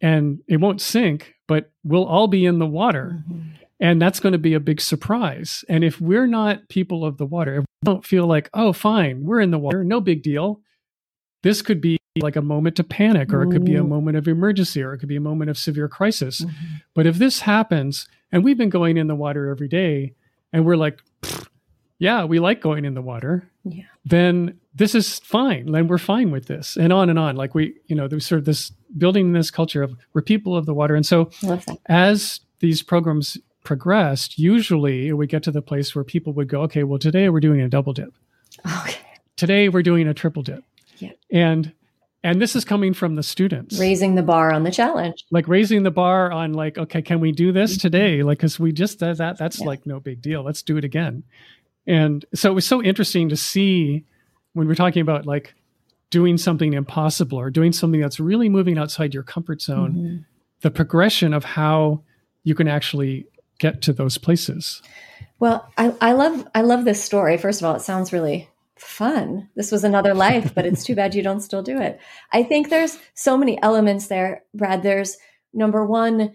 and 0.02 0.40
it 0.48 0.58
won't 0.60 0.82
sink, 0.82 1.34
but 1.48 1.72
we'll 1.84 2.06
all 2.06 2.28
be 2.28 2.46
in 2.46 2.60
the 2.60 2.66
water. 2.66 3.24
Mhm. 3.30 3.44
And 3.84 4.02
that's 4.02 4.22
going 4.22 4.32
to 4.32 4.40
be 4.40 4.54
a 4.54 4.62
big 4.62 4.80
surprise. 4.80 5.66
And 5.68 5.84
if 5.84 6.00
we're 6.00 6.26
not 6.26 6.70
people 6.70 7.04
of 7.04 7.18
the 7.18 7.26
water, 7.26 7.56
if 7.58 7.62
we 7.62 7.66
don't 7.86 8.06
feel 8.06 8.26
like, 8.26 8.50
oh, 8.54 8.72
fine, 8.72 9.26
we're 9.26 9.42
in 9.42 9.52
the 9.52 9.60
water, 9.60 9.84
no 9.84 10.00
big 10.00 10.24
deal. 10.24 10.62
This 11.42 11.62
could 11.62 11.82
be 11.82 11.98
like 12.22 12.38
a 12.38 12.42
moment 12.42 12.78
to 12.78 12.84
panic, 12.86 13.34
or 13.34 13.44
it 13.44 13.52
could 13.52 13.66
be 13.66 13.76
a 13.76 13.84
moment 13.84 14.16
of 14.16 14.28
emergency, 14.30 14.82
or 14.82 14.94
it 14.94 15.00
could 15.00 15.10
be 15.10 15.18
a 15.18 15.22
moment 15.22 15.50
of 15.50 15.58
severe 15.58 15.90
crisis. 15.90 16.40
Mhm. 16.46 16.52
But 16.94 17.06
if 17.06 17.18
this 17.18 17.42
happens, 17.42 18.08
and 18.32 18.42
we've 18.44 18.58
been 18.58 18.70
going 18.70 18.96
in 18.96 19.08
the 19.08 19.16
water 19.16 19.50
every 19.50 19.68
day, 19.68 20.14
and 20.54 20.64
we're 20.66 20.78
like, 20.78 21.02
yeah, 22.00 22.24
we 22.24 22.40
like 22.40 22.62
going 22.62 22.86
in 22.86 22.94
the 22.94 23.02
water, 23.02 23.50
Yeah. 23.66 23.84
then 24.06 24.60
this 24.74 24.96
is 24.96 25.20
fine. 25.20 25.72
Then 25.72 25.88
we're 25.90 25.98
fine 25.98 26.32
with 26.32 26.46
this, 26.46 26.78
and 26.78 26.94
on 26.94 27.10
and 27.10 27.20
on. 27.20 27.36
Like 27.36 27.54
we, 27.54 27.74
you 27.88 27.96
know, 27.98 28.08
there's 28.08 28.26
sort 28.26 28.40
of 28.40 28.46
this 28.46 28.72
building 28.98 29.34
this 29.34 29.52
culture 29.52 29.84
of 29.84 29.94
we're 30.14 30.22
people 30.22 30.56
of 30.56 30.66
the 30.66 30.74
water, 30.74 30.96
and 30.96 31.06
so 31.06 31.30
I 31.44 31.48
love 31.48 31.66
that. 31.66 31.80
as 31.88 32.40
these 32.60 32.82
programs 32.82 33.38
progressed, 33.64 34.38
usually 34.38 35.12
we 35.14 35.28
get 35.28 35.44
to 35.44 35.52
the 35.52 35.62
place 35.62 35.96
where 35.96 36.04
people 36.04 36.34
would 36.34 36.48
go, 36.48 36.62
okay, 36.64 36.84
well, 36.84 37.00
today 37.00 37.30
we're 37.30 37.40
doing 37.40 37.62
a 37.62 37.70
double 37.70 37.94
dip. 37.94 38.14
Okay. 38.82 39.00
Today 39.36 39.70
we're 39.70 39.84
doing 39.84 40.08
a 40.08 40.14
triple 40.14 40.44
dip. 40.44 40.64
Yeah. 40.98 41.12
And 41.32 41.74
and 42.26 42.42
this 42.42 42.56
is 42.56 42.64
coming 42.64 42.94
from 42.94 43.16
the 43.16 43.24
students. 43.24 43.78
Raising 43.78 44.16
the 44.16 44.24
bar 44.24 44.54
on 44.54 44.64
the 44.64 44.72
challenge. 44.72 45.26
like 45.30 45.48
raising 45.50 45.84
the 45.84 45.92
bar 45.92 46.32
on 46.32 46.54
like, 46.54 46.78
okay, 46.78 47.02
can 47.02 47.20
we 47.20 47.34
do 47.34 47.52
this 47.52 47.78
today? 47.78 48.24
Like, 48.24 48.40
cause 48.40 48.58
we 48.60 48.72
just 48.72 49.00
that, 49.00 49.18
that 49.18 49.38
that's 49.38 49.60
Yeah. 49.60 49.66
like 49.68 49.86
no 49.86 50.00
big 50.00 50.22
deal. 50.22 50.44
Let's 50.44 50.62
do 50.62 50.78
it 50.78 50.86
again. 50.86 51.24
And 51.88 52.24
so 52.34 52.50
it 52.52 52.54
was 52.54 52.66
so 52.66 52.82
interesting 52.82 53.28
to 53.30 53.36
see 53.36 54.06
when 54.54 54.68
we're 54.68 54.76
talking 54.76 55.02
about 55.02 55.26
like 55.26 55.54
doing 56.12 56.38
something 56.38 56.74
impossible 56.74 57.40
or 57.40 57.50
doing 57.50 57.74
something 57.74 58.00
that's 58.00 58.20
really 58.20 58.48
moving 58.48 58.78
outside 58.78 59.14
your 59.14 59.24
comfort 59.24 59.62
zone, 59.62 59.94
Mhm. 59.96 60.26
the 60.62 60.72
progression 60.72 61.34
of 61.34 61.44
how 61.44 62.04
you 62.44 62.54
can 62.56 62.68
actually 62.70 63.26
get 63.60 63.82
to 63.84 63.94
those 63.94 64.18
places. 64.18 64.82
Well, 65.40 65.70
I, 65.78 65.94
I 66.00 66.12
love 66.14 66.48
I 66.56 66.62
love 66.62 66.86
this 66.86 67.04
story. 67.04 67.38
First 67.38 67.62
of 67.62 67.66
all, 67.66 67.76
it 67.76 67.82
sounds 67.82 68.14
really 68.14 68.50
fun. 68.78 69.50
This 69.56 69.72
was 69.72 69.84
another 69.84 70.14
life, 70.14 70.54
but 70.56 70.66
it's 70.66 70.84
too 70.84 70.96
bad 70.96 71.16
you 71.16 71.24
don't 71.24 71.42
still 71.42 71.62
do 71.62 71.80
it. 71.80 72.00
I 72.32 72.44
think 72.44 72.70
there's 72.70 72.98
so 73.14 73.38
many 73.38 73.62
elements 73.62 74.08
there, 74.08 74.44
Brad. 74.54 74.84
There's 74.84 75.18
number 75.54 75.86
one 75.86 76.34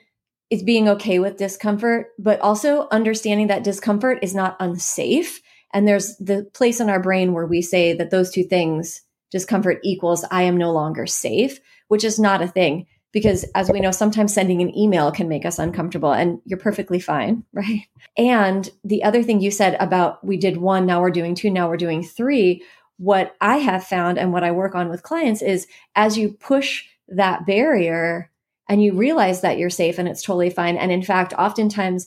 is 0.50 0.62
being 0.62 0.88
okay 0.88 1.18
with 1.18 1.36
discomfort, 1.36 2.08
but 2.18 2.40
also 2.40 2.88
understanding 2.90 3.48
that 3.48 3.64
discomfort 3.64 4.18
is 4.22 4.34
not 4.34 4.56
unsafe. 4.60 5.42
And 5.74 5.86
there's 5.86 6.16
the 6.16 6.48
place 6.54 6.80
in 6.80 6.88
our 6.88 7.02
brain 7.02 7.34
where 7.34 7.46
we 7.46 7.60
say 7.60 7.92
that 7.92 8.10
those 8.10 8.30
two 8.30 8.44
things, 8.44 9.02
discomfort 9.30 9.78
equals 9.84 10.24
I 10.30 10.42
am 10.42 10.56
no 10.56 10.72
longer 10.72 11.06
safe, 11.06 11.60
which 11.88 12.04
is 12.04 12.18
not 12.18 12.40
a 12.40 12.48
thing. 12.48 12.86
Because 13.12 13.44
as 13.54 13.70
we 13.70 13.80
know, 13.80 13.90
sometimes 13.90 14.34
sending 14.34 14.60
an 14.60 14.76
email 14.76 15.10
can 15.10 15.28
make 15.28 15.46
us 15.46 15.58
uncomfortable 15.58 16.12
and 16.12 16.40
you're 16.44 16.58
perfectly 16.58 17.00
fine, 17.00 17.44
right? 17.52 17.86
And 18.16 18.68
the 18.84 19.02
other 19.02 19.22
thing 19.22 19.40
you 19.40 19.50
said 19.50 19.76
about 19.80 20.24
we 20.24 20.36
did 20.36 20.58
one, 20.58 20.86
now 20.86 21.00
we're 21.00 21.10
doing 21.10 21.34
two, 21.34 21.50
now 21.50 21.68
we're 21.68 21.76
doing 21.76 22.02
three. 22.02 22.62
What 22.98 23.34
I 23.40 23.58
have 23.58 23.84
found 23.84 24.18
and 24.18 24.32
what 24.32 24.44
I 24.44 24.50
work 24.50 24.74
on 24.74 24.88
with 24.88 25.02
clients 25.02 25.40
is 25.40 25.66
as 25.94 26.18
you 26.18 26.32
push 26.32 26.84
that 27.08 27.46
barrier 27.46 28.30
and 28.68 28.82
you 28.82 28.92
realize 28.92 29.40
that 29.40 29.58
you're 29.58 29.70
safe 29.70 29.98
and 29.98 30.08
it's 30.08 30.22
totally 30.22 30.50
fine. 30.50 30.76
And 30.76 30.92
in 30.92 31.02
fact, 31.02 31.32
oftentimes 31.32 32.06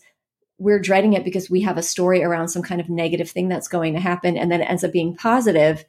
we're 0.59 0.79
dreading 0.79 1.13
it 1.13 1.23
because 1.23 1.49
we 1.49 1.61
have 1.61 1.77
a 1.77 1.83
story 1.83 2.23
around 2.23 2.49
some 2.49 2.61
kind 2.61 2.79
of 2.79 2.89
negative 2.89 3.31
thing 3.31 3.49
that's 3.49 3.67
going 3.67 3.93
to 3.93 3.99
happen 3.99 4.37
and 4.37 4.51
then 4.51 4.61
it 4.61 4.69
ends 4.69 4.83
up 4.83 4.91
being 4.91 5.15
positive. 5.15 5.83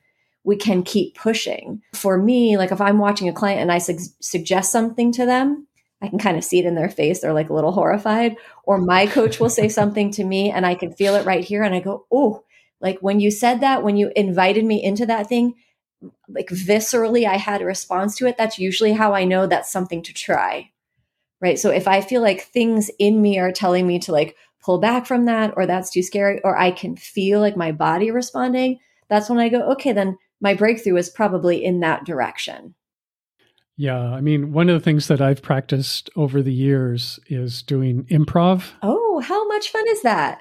We 0.44 0.56
can 0.56 0.82
keep 0.82 1.14
pushing. 1.14 1.82
For 1.94 2.18
me, 2.18 2.56
like 2.56 2.72
if 2.72 2.80
I'm 2.80 2.98
watching 2.98 3.28
a 3.28 3.32
client 3.32 3.60
and 3.60 3.70
I 3.70 3.78
su- 3.78 3.98
suggest 4.20 4.72
something 4.72 5.12
to 5.12 5.26
them, 5.26 5.66
I 6.02 6.08
can 6.08 6.18
kind 6.18 6.36
of 6.36 6.42
see 6.42 6.58
it 6.58 6.66
in 6.66 6.74
their 6.74 6.90
face. 6.90 7.20
They're 7.20 7.32
like 7.32 7.48
a 7.48 7.54
little 7.54 7.72
horrified. 7.72 8.36
Or 8.64 8.78
my 8.78 9.06
coach 9.06 9.38
will 9.38 9.50
say 9.50 9.68
something 9.68 10.10
to 10.12 10.24
me 10.24 10.50
and 10.50 10.66
I 10.66 10.74
can 10.74 10.92
feel 10.92 11.14
it 11.14 11.24
right 11.24 11.44
here. 11.44 11.62
And 11.62 11.74
I 11.74 11.80
go, 11.80 12.06
oh, 12.10 12.42
like 12.80 12.98
when 12.98 13.20
you 13.20 13.30
said 13.30 13.60
that, 13.60 13.84
when 13.84 13.96
you 13.96 14.10
invited 14.16 14.64
me 14.64 14.82
into 14.82 15.06
that 15.06 15.28
thing, 15.28 15.54
like 16.28 16.48
viscerally, 16.48 17.26
I 17.26 17.36
had 17.36 17.62
a 17.62 17.66
response 17.66 18.16
to 18.16 18.26
it. 18.26 18.36
That's 18.36 18.58
usually 18.58 18.92
how 18.92 19.14
I 19.14 19.24
know 19.24 19.46
that's 19.46 19.70
something 19.70 20.02
to 20.02 20.12
try. 20.12 20.70
Right. 21.40 21.58
So 21.58 21.70
if 21.70 21.86
I 21.86 22.00
feel 22.00 22.20
like 22.20 22.42
things 22.42 22.90
in 22.98 23.22
me 23.22 23.38
are 23.38 23.52
telling 23.52 23.86
me 23.86 24.00
to 24.00 24.12
like 24.12 24.36
pull 24.60 24.78
back 24.78 25.06
from 25.06 25.26
that, 25.26 25.54
or 25.56 25.66
that's 25.66 25.90
too 25.90 26.02
scary, 26.02 26.40
or 26.42 26.56
I 26.56 26.70
can 26.70 26.96
feel 26.96 27.40
like 27.40 27.56
my 27.56 27.72
body 27.72 28.10
responding, 28.10 28.78
that's 29.08 29.28
when 29.28 29.38
I 29.38 29.48
go, 29.48 29.62
okay, 29.72 29.92
then 29.92 30.18
my 30.42 30.54
breakthrough 30.54 30.96
is 30.96 31.08
probably 31.08 31.64
in 31.64 31.80
that 31.80 32.04
direction. 32.04 32.74
Yeah. 33.76 33.98
I 33.98 34.20
mean, 34.20 34.52
one 34.52 34.68
of 34.68 34.74
the 34.74 34.84
things 34.84 35.08
that 35.08 35.20
I've 35.22 35.40
practiced 35.40 36.10
over 36.14 36.42
the 36.42 36.52
years 36.52 37.18
is 37.28 37.62
doing 37.62 38.04
improv. 38.10 38.72
Oh, 38.82 39.20
how 39.20 39.48
much 39.48 39.70
fun 39.70 39.84
is 39.88 40.02
that? 40.02 40.40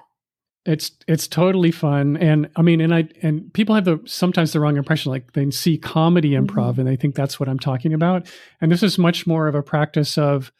It's 0.63 0.91
it's 1.07 1.27
totally 1.27 1.71
fun, 1.71 2.17
and 2.17 2.47
I 2.55 2.61
mean, 2.61 2.81
and 2.81 2.93
I 2.93 3.07
and 3.23 3.51
people 3.51 3.73
have 3.73 3.85
the 3.85 3.99
sometimes 4.05 4.53
the 4.53 4.59
wrong 4.59 4.77
impression, 4.77 5.11
like 5.11 5.33
they 5.33 5.49
see 5.49 5.75
comedy 5.79 6.31
improv 6.33 6.75
Mhm. 6.75 6.77
and 6.79 6.87
they 6.87 6.95
think 6.95 7.15
that's 7.15 7.39
what 7.39 7.49
I'm 7.49 7.57
talking 7.57 7.95
about. 7.95 8.27
And 8.59 8.71
this 8.71 8.83
is 8.83 8.99
much 8.99 9.25
more 9.25 9.47
of 9.47 9.55
a 9.55 9.63
practice 9.63 10.19
of 10.19 10.51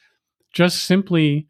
just 0.54 0.86
simply, 0.86 1.48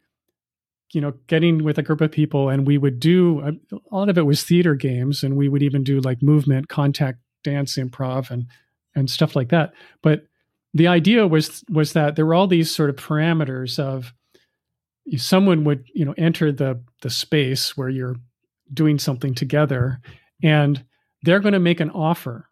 you 0.92 1.00
know, 1.00 1.14
getting 1.28 1.64
with 1.64 1.78
a 1.78 1.82
group 1.82 2.02
of 2.02 2.12
people, 2.12 2.50
and 2.50 2.66
we 2.66 2.76
would 2.76 3.00
do 3.00 3.40
a, 3.40 3.52
a 3.90 3.96
lot 3.96 4.10
of 4.10 4.18
it 4.18 4.26
was 4.26 4.42
theater 4.44 4.74
games, 4.74 5.22
and 5.22 5.34
we 5.34 5.48
would 5.48 5.62
even 5.62 5.82
do 5.82 6.00
like 6.00 6.22
movement, 6.22 6.68
contact, 6.68 7.20
dance, 7.42 7.76
improv, 7.76 8.30
and 8.30 8.46
and 8.94 9.10
stuff 9.10 9.34
like 9.36 9.48
that. 9.50 9.72
But 10.02 10.26
the 10.74 10.88
idea 10.88 11.26
was 11.26 11.64
was 11.70 11.92
that 11.94 12.16
there 12.16 12.26
were 12.26 12.34
all 12.34 12.46
these 12.46 12.74
sort 12.74 12.90
of 12.90 12.96
parameters 12.96 13.78
of 13.78 14.12
someone 15.16 15.64
would 15.64 15.84
you 15.94 16.04
know 16.04 16.14
enter 16.16 16.52
the 16.52 16.80
the 17.02 17.10
space 17.10 17.76
where 17.76 17.88
you're 17.88 18.16
doing 18.72 18.98
something 18.98 19.34
together 19.34 20.00
and 20.42 20.84
they're 21.24 21.40
going 21.40 21.52
to 21.52 21.58
make 21.58 21.80
an 21.80 21.90
offer 21.90 22.48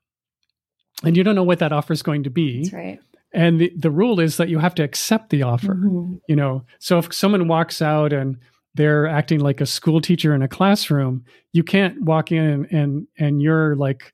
and 1.04 1.16
you 1.16 1.24
don't 1.24 1.34
know 1.34 1.42
what 1.44 1.60
that 1.60 1.72
offer 1.72 1.92
is 1.92 2.02
going 2.02 2.24
to 2.24 2.30
be 2.30 2.62
That's 2.64 2.72
right. 2.74 3.00
and 3.32 3.60
the, 3.60 3.72
the 3.76 3.90
rule 3.90 4.20
is 4.20 4.36
that 4.36 4.48
you 4.48 4.58
have 4.58 4.74
to 4.74 4.82
accept 4.82 5.30
the 5.30 5.42
offer 5.44 5.74
Mhm. 5.76 6.20
you 6.28 6.36
know 6.36 6.64
so 6.80 6.98
if 6.98 7.14
someone 7.14 7.46
walks 7.48 7.80
out 7.80 8.12
and 8.12 8.36
they're 8.74 9.06
acting 9.06 9.40
like 9.40 9.60
a 9.60 9.66
school 9.66 10.00
teacher 10.00 10.34
in 10.34 10.42
a 10.42 10.48
classroom 10.48 11.24
you 11.52 11.62
can't 11.62 12.02
walk 12.02 12.32
in 12.32 12.44
and 12.44 12.66
and, 12.72 13.06
and 13.18 13.42
you're 13.42 13.76
like 13.76 14.12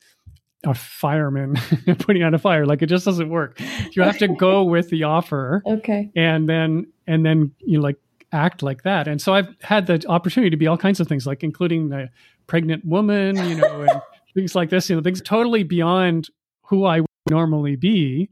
a 0.67 0.75
fireman 0.75 1.55
putting 2.01 2.23
out 2.23 2.35
a 2.35 2.39
fire 2.39 2.67
like 2.67 2.83
it 2.83 2.87
just 2.87 3.05
doesn't 3.07 3.31
work 3.31 3.59
you 3.93 4.03
have 4.03 4.19
to 4.19 4.29
go 4.29 4.63
with 4.75 4.91
the 4.91 5.05
offer 5.05 5.63
Okay. 5.67 6.11
and 6.15 6.47
then 6.49 6.87
and 7.07 7.25
then 7.25 7.53
you 7.61 7.79
know, 7.79 7.83
like 7.85 7.97
act 8.33 8.61
like 8.63 8.83
that. 8.83 9.07
And 9.07 9.23
so 9.23 9.33
I've 9.33 9.55
had 9.63 9.87
the 9.87 10.05
opportunity 10.09 10.51
to 10.51 10.57
be 10.57 10.67
all 10.67 10.77
kinds 10.77 10.99
of 10.99 11.07
things, 11.07 11.27
like 11.29 11.45
including 11.45 11.89
the 11.89 12.11
pregnant 12.49 12.85
woman, 12.85 13.37
you 13.37 13.55
know, 13.55 13.83
and 13.83 14.03
things 14.35 14.57
like 14.57 14.69
this, 14.69 14.91
you 14.91 14.97
know, 14.97 15.01
things 15.03 15.23
totally 15.23 15.63
beyond 15.63 16.29
who 16.63 16.85
I 16.85 17.01
would 17.01 17.09
normally 17.31 17.77
be. 17.77 18.29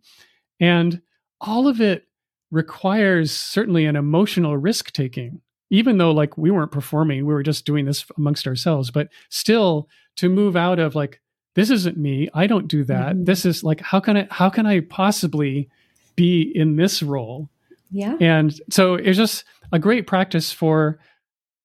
And 0.58 1.00
all 1.40 1.68
of 1.68 1.80
it 1.80 2.08
requires 2.50 3.30
certainly 3.32 3.86
an 3.86 3.96
emotional 3.96 4.56
risk 4.56 4.92
taking, 4.92 5.40
even 5.70 5.98
though 5.98 6.10
like 6.10 6.36
we 6.36 6.50
weren't 6.50 6.72
performing, 6.72 7.24
we 7.24 7.32
were 7.32 7.42
just 7.44 7.64
doing 7.64 7.84
this 7.84 8.04
amongst 8.18 8.46
ourselves, 8.48 8.90
but 8.90 9.08
still 9.30 9.88
to 10.16 10.28
move 10.28 10.56
out 10.56 10.78
of 10.80 10.94
like, 10.96 11.20
this 11.54 11.70
isn't 11.70 11.96
me. 11.96 12.28
I 12.34 12.46
don't 12.46 12.68
do 12.68 12.84
that. 12.84 13.14
Mm-hmm. 13.14 13.24
This 13.24 13.44
is 13.44 13.62
like, 13.64 13.80
how 13.80 14.00
can 14.00 14.16
I, 14.16 14.28
how 14.30 14.50
can 14.50 14.66
I 14.66 14.80
possibly 14.80 15.68
be 16.16 16.42
in 16.42 16.76
this 16.76 17.02
role? 17.02 17.48
Yeah. 17.90 18.16
And 18.20 18.60
so 18.70 18.94
it's 18.94 19.16
just 19.16 19.44
a 19.72 19.78
great 19.78 20.06
practice 20.06 20.52
for 20.52 20.98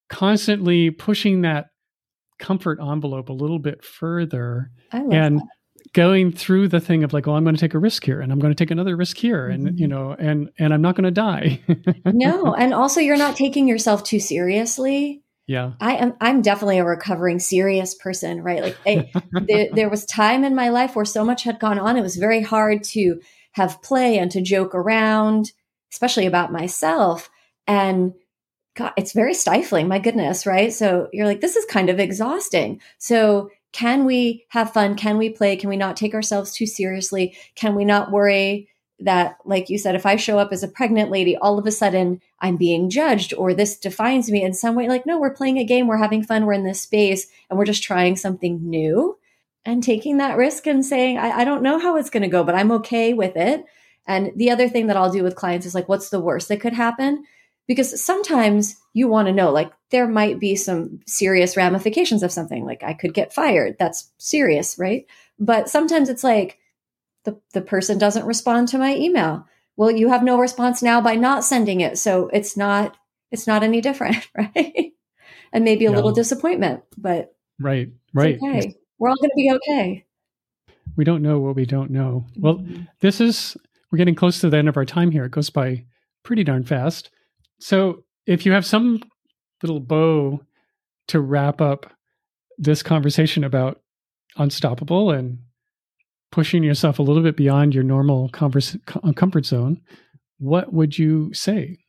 constantly 0.09 0.91
pushing 0.91 1.41
that 1.41 1.69
comfort 2.39 2.79
envelope 2.79 3.29
a 3.29 3.33
little 3.33 3.59
bit 3.59 3.83
further 3.83 4.71
and 4.91 5.39
that. 5.39 5.47
going 5.93 6.31
through 6.31 6.67
the 6.67 6.79
thing 6.79 7.03
of 7.03 7.13
like, 7.13 7.27
well, 7.27 7.35
I'm 7.35 7.43
going 7.43 7.55
to 7.55 7.61
take 7.61 7.73
a 7.73 7.79
risk 7.79 8.03
here 8.05 8.21
and 8.21 8.31
I'm 8.31 8.39
going 8.39 8.53
to 8.53 8.55
take 8.55 8.71
another 8.71 8.95
risk 8.95 9.17
here 9.17 9.49
mm-hmm. 9.49 9.67
and 9.67 9.79
you 9.79 9.87
know, 9.87 10.15
and 10.17 10.49
and 10.57 10.73
I'm 10.73 10.81
not 10.81 10.95
going 10.95 11.03
to 11.03 11.11
die. 11.11 11.61
no, 12.05 12.53
and 12.57 12.73
also 12.73 12.99
you're 12.99 13.17
not 13.17 13.35
taking 13.35 13.67
yourself 13.67 14.03
too 14.03 14.19
seriously. 14.19 15.23
Yeah. 15.49 15.71
I 15.81 15.95
am 15.95 16.13
I'm 16.21 16.43
definitely 16.43 16.77
a 16.77 16.85
recovering 16.85 17.39
serious 17.39 17.95
person, 17.95 18.43
right? 18.43 18.61
Like 18.61 18.77
I, 18.85 19.11
there, 19.47 19.69
there 19.73 19.89
was 19.89 20.05
time 20.05 20.43
in 20.43 20.53
my 20.53 20.69
life 20.69 20.95
where 20.95 21.05
so 21.05 21.25
much 21.25 21.41
had 21.41 21.59
gone 21.59 21.79
on. 21.79 21.97
It 21.97 22.03
was 22.03 22.17
very 22.17 22.43
hard 22.43 22.83
to 22.83 23.19
have 23.53 23.81
play 23.81 24.19
and 24.19 24.29
to 24.29 24.41
joke 24.41 24.75
around 24.75 25.51
especially 25.91 26.27
about 26.27 26.51
myself. 26.51 27.31
And 27.65 28.13
God, 28.75 28.93
it's 28.95 29.13
very 29.13 29.33
stifling, 29.33 29.87
my 29.87 29.97
goodness, 29.97 30.45
right? 30.45 30.71
So 30.71 31.09
you're 31.11 31.25
like, 31.25 31.41
this 31.41 31.55
is 31.55 31.65
kind 31.65 31.89
of 31.89 31.99
exhausting. 31.99 32.79
So 32.99 33.49
can 33.71 34.05
we 34.05 34.45
have 34.49 34.71
fun? 34.71 34.95
Can 34.95 35.17
we 35.17 35.31
play? 35.31 35.55
Can 35.55 35.69
we 35.69 35.77
not 35.77 35.97
take 35.97 36.13
ourselves 36.13 36.53
too 36.53 36.67
seriously? 36.67 37.35
Can 37.55 37.73
we 37.73 37.85
not 37.85 38.11
worry 38.11 38.69
that, 39.01 39.37
like 39.45 39.69
you 39.69 39.77
said, 39.77 39.95
if 39.95 40.05
I 40.05 40.15
show 40.15 40.39
up 40.39 40.51
as 40.51 40.63
a 40.63 40.67
pregnant 40.67 41.09
lady, 41.09 41.35
all 41.37 41.57
of 41.57 41.65
a 41.65 41.71
sudden 41.71 42.21
I'm 42.39 42.57
being 42.57 42.89
judged 42.89 43.33
or 43.33 43.53
this 43.53 43.77
defines 43.77 44.29
me 44.29 44.43
in 44.43 44.53
some 44.53 44.75
way? 44.75 44.87
Like, 44.87 45.05
no, 45.05 45.19
we're 45.19 45.33
playing 45.33 45.57
a 45.57 45.65
game, 45.65 45.87
we're 45.87 45.97
having 45.97 46.23
fun, 46.23 46.45
we're 46.45 46.53
in 46.53 46.65
this 46.65 46.81
space, 46.81 47.27
and 47.49 47.57
we're 47.57 47.65
just 47.65 47.83
trying 47.83 48.15
something 48.15 48.59
new 48.69 49.17
and 49.65 49.83
taking 49.83 50.17
that 50.17 50.37
risk 50.37 50.67
and 50.67 50.85
saying, 50.85 51.17
I, 51.17 51.39
I 51.39 51.43
don't 51.43 51.63
know 51.63 51.79
how 51.79 51.95
it's 51.95 52.09
going 52.09 52.23
to 52.23 52.29
go, 52.29 52.43
but 52.43 52.55
I'm 52.55 52.71
okay 52.73 53.13
with 53.13 53.35
it. 53.35 53.65
And 54.07 54.31
the 54.35 54.51
other 54.51 54.67
thing 54.67 54.87
that 54.87 54.97
I'll 54.97 55.11
do 55.11 55.23
with 55.23 55.35
clients 55.35 55.65
is 55.65 55.75
like, 55.75 55.87
what's 55.87 56.09
the 56.09 56.19
worst 56.19 56.47
that 56.47 56.61
could 56.61 56.73
happen? 56.73 57.23
Because 57.67 58.03
sometimes 58.03 58.75
you 58.93 59.07
want 59.07 59.27
to 59.27 59.33
know, 59.33 59.51
like, 59.51 59.71
there 59.91 60.07
might 60.07 60.39
be 60.39 60.55
some 60.55 60.99
serious 61.05 61.55
ramifications 61.55 62.23
of 62.23 62.31
something. 62.31 62.65
Like, 62.65 62.81
I 62.83 62.93
could 62.93 63.13
get 63.13 63.33
fired. 63.33 63.75
That's 63.77 64.11
serious, 64.17 64.79
right? 64.79 65.05
But 65.37 65.69
sometimes 65.69 66.09
it's 66.09 66.23
like, 66.23 66.57
the, 67.25 67.39
the 67.53 67.61
person 67.61 67.97
doesn't 67.97 68.25
respond 68.25 68.67
to 68.69 68.77
my 68.77 68.95
email. 68.95 69.45
Well, 69.75 69.91
you 69.91 70.09
have 70.09 70.23
no 70.23 70.39
response 70.39 70.81
now 70.81 71.01
by 71.01 71.15
not 71.15 71.43
sending 71.43 71.81
it. 71.81 71.97
So 71.97 72.29
it's 72.33 72.57
not, 72.57 72.97
it's 73.31 73.47
not 73.47 73.63
any 73.63 73.81
different, 73.81 74.27
right? 74.37 74.93
and 75.51 75.63
maybe 75.63 75.85
a 75.85 75.91
little 75.91 76.11
disappointment, 76.11 76.83
but 76.97 77.35
right, 77.59 77.89
right. 78.13 78.37
Okay. 78.41 78.75
We're 78.97 79.09
all 79.09 79.15
going 79.15 79.29
to 79.29 79.35
be 79.35 79.51
okay. 79.55 80.05
We 80.95 81.03
don't 81.03 81.23
know 81.23 81.39
what 81.39 81.55
we 81.55 81.65
don't 81.65 81.91
know. 81.91 82.25
Well, 82.37 82.55
mm-hmm. 82.55 82.83
this 82.99 83.21
is 83.21 83.55
we're 83.91 83.97
getting 83.97 84.15
close 84.15 84.41
to 84.41 84.49
the 84.49 84.57
end 84.57 84.69
of 84.69 84.77
our 84.77 84.85
time 84.85 85.11
here. 85.11 85.25
It 85.25 85.31
goes 85.31 85.49
by 85.49 85.85
pretty 86.23 86.43
darn 86.43 86.63
fast. 86.63 87.09
So, 87.59 88.03
if 88.25 88.45
you 88.45 88.51
have 88.51 88.65
some 88.65 89.01
little 89.63 89.79
bow 89.79 90.41
to 91.07 91.19
wrap 91.19 91.61
up 91.61 91.91
this 92.57 92.83
conversation 92.83 93.43
about 93.43 93.81
unstoppable 94.37 95.11
and 95.11 95.39
pushing 96.31 96.63
yourself 96.63 96.99
a 96.99 97.03
little 97.03 97.23
bit 97.23 97.35
beyond 97.35 97.73
your 97.73 97.83
normal 97.83 98.29
converse, 98.29 98.77
comfort 99.15 99.45
zone, 99.45 99.81
what 100.37 100.73
would 100.73 100.97
you 100.97 101.33
say? 101.33 101.79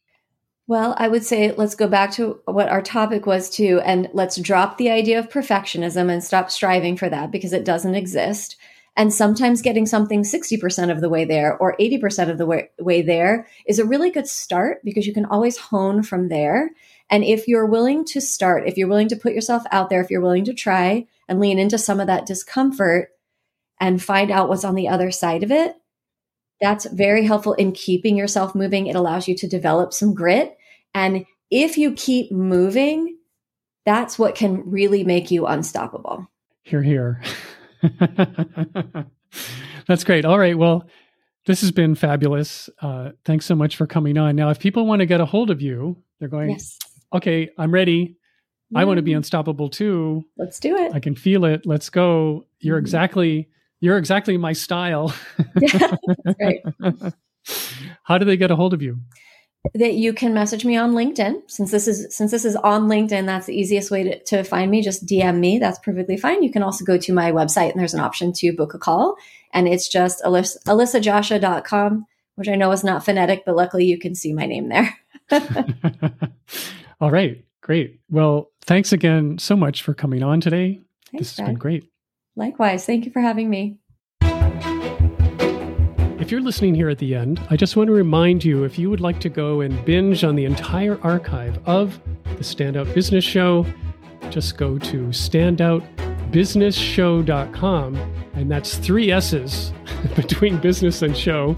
Well, 0.66 0.94
I 0.98 1.08
would 1.08 1.24
say 1.24 1.52
let's 1.52 1.74
go 1.74 1.88
back 1.88 2.12
to 2.12 2.40
what 2.44 2.68
our 2.68 2.80
topic 2.80 3.26
was 3.26 3.50
too, 3.50 3.80
and 3.84 4.08
let's 4.12 4.36
drop 4.36 4.78
the 4.78 4.90
idea 4.90 5.18
of 5.18 5.28
perfectionism 5.28 6.10
and 6.10 6.22
stop 6.22 6.50
striving 6.50 6.96
for 6.96 7.08
that 7.08 7.32
because 7.32 7.52
it 7.52 7.64
doesn't 7.64 7.96
exist. 7.96 8.56
And 8.96 9.12
sometimes 9.12 9.62
getting 9.62 9.86
something 9.86 10.22
60% 10.22 10.90
of 10.90 11.00
the 11.00 11.08
way 11.08 11.24
there 11.24 11.56
or 11.56 11.76
80% 11.78 12.28
of 12.28 12.38
the 12.38 12.46
way, 12.46 12.70
way 12.78 13.02
there 13.02 13.48
is 13.66 13.78
a 13.78 13.84
really 13.84 14.10
good 14.10 14.28
start 14.28 14.80
because 14.84 15.06
you 15.06 15.14
can 15.14 15.24
always 15.24 15.56
hone 15.56 16.02
from 16.02 16.28
there. 16.28 16.70
And 17.08 17.24
if 17.24 17.48
you're 17.48 17.66
willing 17.66 18.04
to 18.06 18.20
start, 18.20 18.68
if 18.68 18.76
you're 18.76 18.88
willing 18.88 19.08
to 19.08 19.16
put 19.16 19.32
yourself 19.32 19.62
out 19.72 19.90
there, 19.90 20.00
if 20.00 20.10
you're 20.10 20.20
willing 20.20 20.44
to 20.44 20.54
try 20.54 21.06
and 21.28 21.40
lean 21.40 21.58
into 21.58 21.78
some 21.78 21.98
of 21.98 22.08
that 22.08 22.26
discomfort 22.26 23.10
and 23.80 24.02
find 24.02 24.30
out 24.30 24.48
what's 24.48 24.64
on 24.64 24.74
the 24.74 24.88
other 24.88 25.10
side 25.10 25.42
of 25.42 25.50
it, 25.50 25.74
that's 26.60 26.84
very 26.86 27.24
helpful 27.24 27.54
in 27.54 27.72
keeping 27.72 28.16
yourself 28.16 28.54
moving. 28.54 28.86
It 28.86 28.94
allows 28.94 29.26
you 29.26 29.34
to 29.36 29.48
develop 29.48 29.92
some 29.92 30.14
grit. 30.14 30.56
And 30.94 31.24
if 31.50 31.78
you 31.78 31.92
keep 31.92 32.30
moving, 32.30 33.16
that's 33.86 34.18
what 34.18 34.34
can 34.34 34.70
really 34.70 35.02
make 35.02 35.30
you 35.30 35.46
unstoppable. 35.46 36.30
Here, 36.62 36.82
here. 36.82 37.22
That's 39.86 40.04
great. 40.04 40.24
All 40.24 40.38
right. 40.38 40.56
Well, 40.56 40.86
this 41.46 41.62
has 41.62 41.72
been 41.72 41.94
fabulous. 41.94 42.68
Uh, 42.80 43.10
thanks 43.24 43.46
so 43.46 43.54
much 43.54 43.76
for 43.76 43.86
coming 43.86 44.18
on. 44.18 44.36
Now, 44.36 44.50
if 44.50 44.58
people 44.58 44.86
want 44.86 45.00
to 45.00 45.06
get 45.06 45.20
a 45.20 45.24
hold 45.24 45.50
of 45.50 45.62
you, 45.62 45.96
they're 46.18 46.28
going, 46.28 46.50
yes. 46.50 46.78
okay, 47.12 47.48
I'm 47.56 47.72
ready. 47.72 48.16
Yeah. 48.68 48.80
I 48.80 48.84
want 48.84 48.98
to 48.98 49.02
be 49.02 49.14
unstoppable 49.14 49.70
too. 49.70 50.24
Let's 50.36 50.60
do 50.60 50.76
it. 50.76 50.92
I 50.94 51.00
can 51.00 51.16
feel 51.16 51.44
it. 51.44 51.64
Let's 51.64 51.88
go. 51.88 52.44
You're 52.60 52.76
mm-hmm. 52.76 52.84
exactly 52.84 53.48
you're 53.80 53.98
exactly 53.98 54.36
my 54.36 54.52
style. 54.52 55.14
yeah, 55.60 55.96
right. 56.40 56.62
How 58.04 58.18
do 58.18 58.24
they 58.24 58.36
get 58.36 58.50
a 58.50 58.56
hold 58.56 58.74
of 58.74 58.82
you? 58.82 58.98
that 59.74 59.94
you 59.94 60.12
can 60.12 60.32
message 60.32 60.64
me 60.64 60.76
on 60.76 60.92
LinkedIn. 60.92 61.42
Since 61.50 61.70
this 61.70 61.86
is 61.86 62.14
since 62.16 62.30
this 62.30 62.44
is 62.44 62.56
on 62.56 62.88
LinkedIn, 62.88 63.26
that's 63.26 63.46
the 63.46 63.58
easiest 63.58 63.90
way 63.90 64.04
to, 64.04 64.22
to 64.24 64.42
find 64.42 64.70
me. 64.70 64.82
Just 64.82 65.06
DM 65.06 65.38
me. 65.38 65.58
That's 65.58 65.78
perfectly 65.78 66.16
fine. 66.16 66.42
You 66.42 66.50
can 66.50 66.62
also 66.62 66.84
go 66.84 66.96
to 66.96 67.12
my 67.12 67.30
website 67.32 67.70
and 67.70 67.80
there's 67.80 67.94
an 67.94 68.00
option 68.00 68.32
to 68.34 68.52
book 68.52 68.74
a 68.74 68.78
call. 68.78 69.16
And 69.52 69.68
it's 69.68 69.88
just 69.88 70.22
Alyssa, 70.22 70.62
alyssagioscia.com, 70.64 72.06
which 72.36 72.48
I 72.48 72.54
know 72.54 72.72
is 72.72 72.84
not 72.84 73.04
phonetic, 73.04 73.44
but 73.44 73.56
luckily 73.56 73.84
you 73.84 73.98
can 73.98 74.14
see 74.14 74.32
my 74.32 74.46
name 74.46 74.68
there. 74.68 74.96
All 77.00 77.10
right. 77.10 77.44
Great. 77.60 78.00
Well, 78.08 78.50
thanks 78.62 78.92
again 78.92 79.38
so 79.38 79.56
much 79.56 79.82
for 79.82 79.92
coming 79.92 80.22
on 80.22 80.40
today. 80.40 80.80
Thanks, 81.10 81.18
this 81.18 81.30
has 81.32 81.36
Brad. 81.36 81.48
been 81.48 81.58
great. 81.58 81.89
Likewise. 82.36 82.86
Thank 82.86 83.04
you 83.04 83.12
for 83.12 83.20
having 83.20 83.50
me. 83.50 83.76
If 86.20 86.30
you're 86.30 86.42
listening 86.42 86.76
here 86.76 86.88
at 86.88 86.98
the 86.98 87.16
end, 87.16 87.44
I 87.50 87.56
just 87.56 87.76
want 87.76 87.88
to 87.88 87.92
remind 87.92 88.44
you 88.44 88.62
if 88.62 88.78
you 88.78 88.88
would 88.88 89.00
like 89.00 89.18
to 89.20 89.28
go 89.28 89.62
and 89.62 89.84
binge 89.84 90.22
on 90.22 90.36
the 90.36 90.44
entire 90.44 90.96
archive 91.02 91.58
of 91.66 91.98
the 92.24 92.44
Standout 92.44 92.94
Business 92.94 93.24
Show, 93.24 93.66
just 94.28 94.56
go 94.56 94.78
to 94.78 95.06
standoutbusinessshow.com, 95.06 97.96
and 98.34 98.50
that's 98.50 98.76
three 98.76 99.10
S's 99.10 99.72
between 100.14 100.58
business 100.58 101.02
and 101.02 101.16
show. 101.16 101.56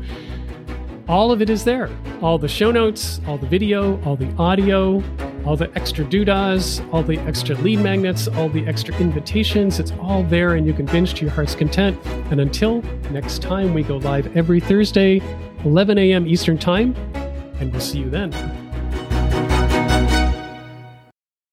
All 1.06 1.32
of 1.32 1.42
it 1.42 1.50
is 1.50 1.64
there. 1.64 1.90
All 2.22 2.38
the 2.38 2.48
show 2.48 2.70
notes, 2.70 3.20
all 3.26 3.36
the 3.36 3.46
video, 3.46 4.02
all 4.04 4.16
the 4.16 4.32
audio, 4.38 5.02
all 5.44 5.56
the 5.56 5.70
extra 5.76 6.04
doodahs, 6.04 6.86
all 6.92 7.02
the 7.02 7.18
extra 7.20 7.56
lead 7.56 7.80
magnets, 7.80 8.28
all 8.28 8.48
the 8.48 8.66
extra 8.66 8.94
invitations. 8.96 9.80
It's 9.80 9.92
all 10.00 10.22
there, 10.24 10.54
and 10.54 10.66
you 10.66 10.72
can 10.72 10.86
binge 10.86 11.14
to 11.14 11.22
your 11.22 11.30
heart's 11.30 11.54
content. 11.54 11.98
And 12.30 12.40
until 12.40 12.82
next 13.10 13.42
time, 13.42 13.74
we 13.74 13.82
go 13.82 13.96
live 13.96 14.36
every 14.36 14.60
Thursday, 14.60 15.20
11 15.64 15.98
a.m. 15.98 16.26
Eastern 16.26 16.58
Time, 16.58 16.94
and 17.60 17.72
we'll 17.72 17.80
see 17.80 17.98
you 17.98 18.10
then. 18.10 18.61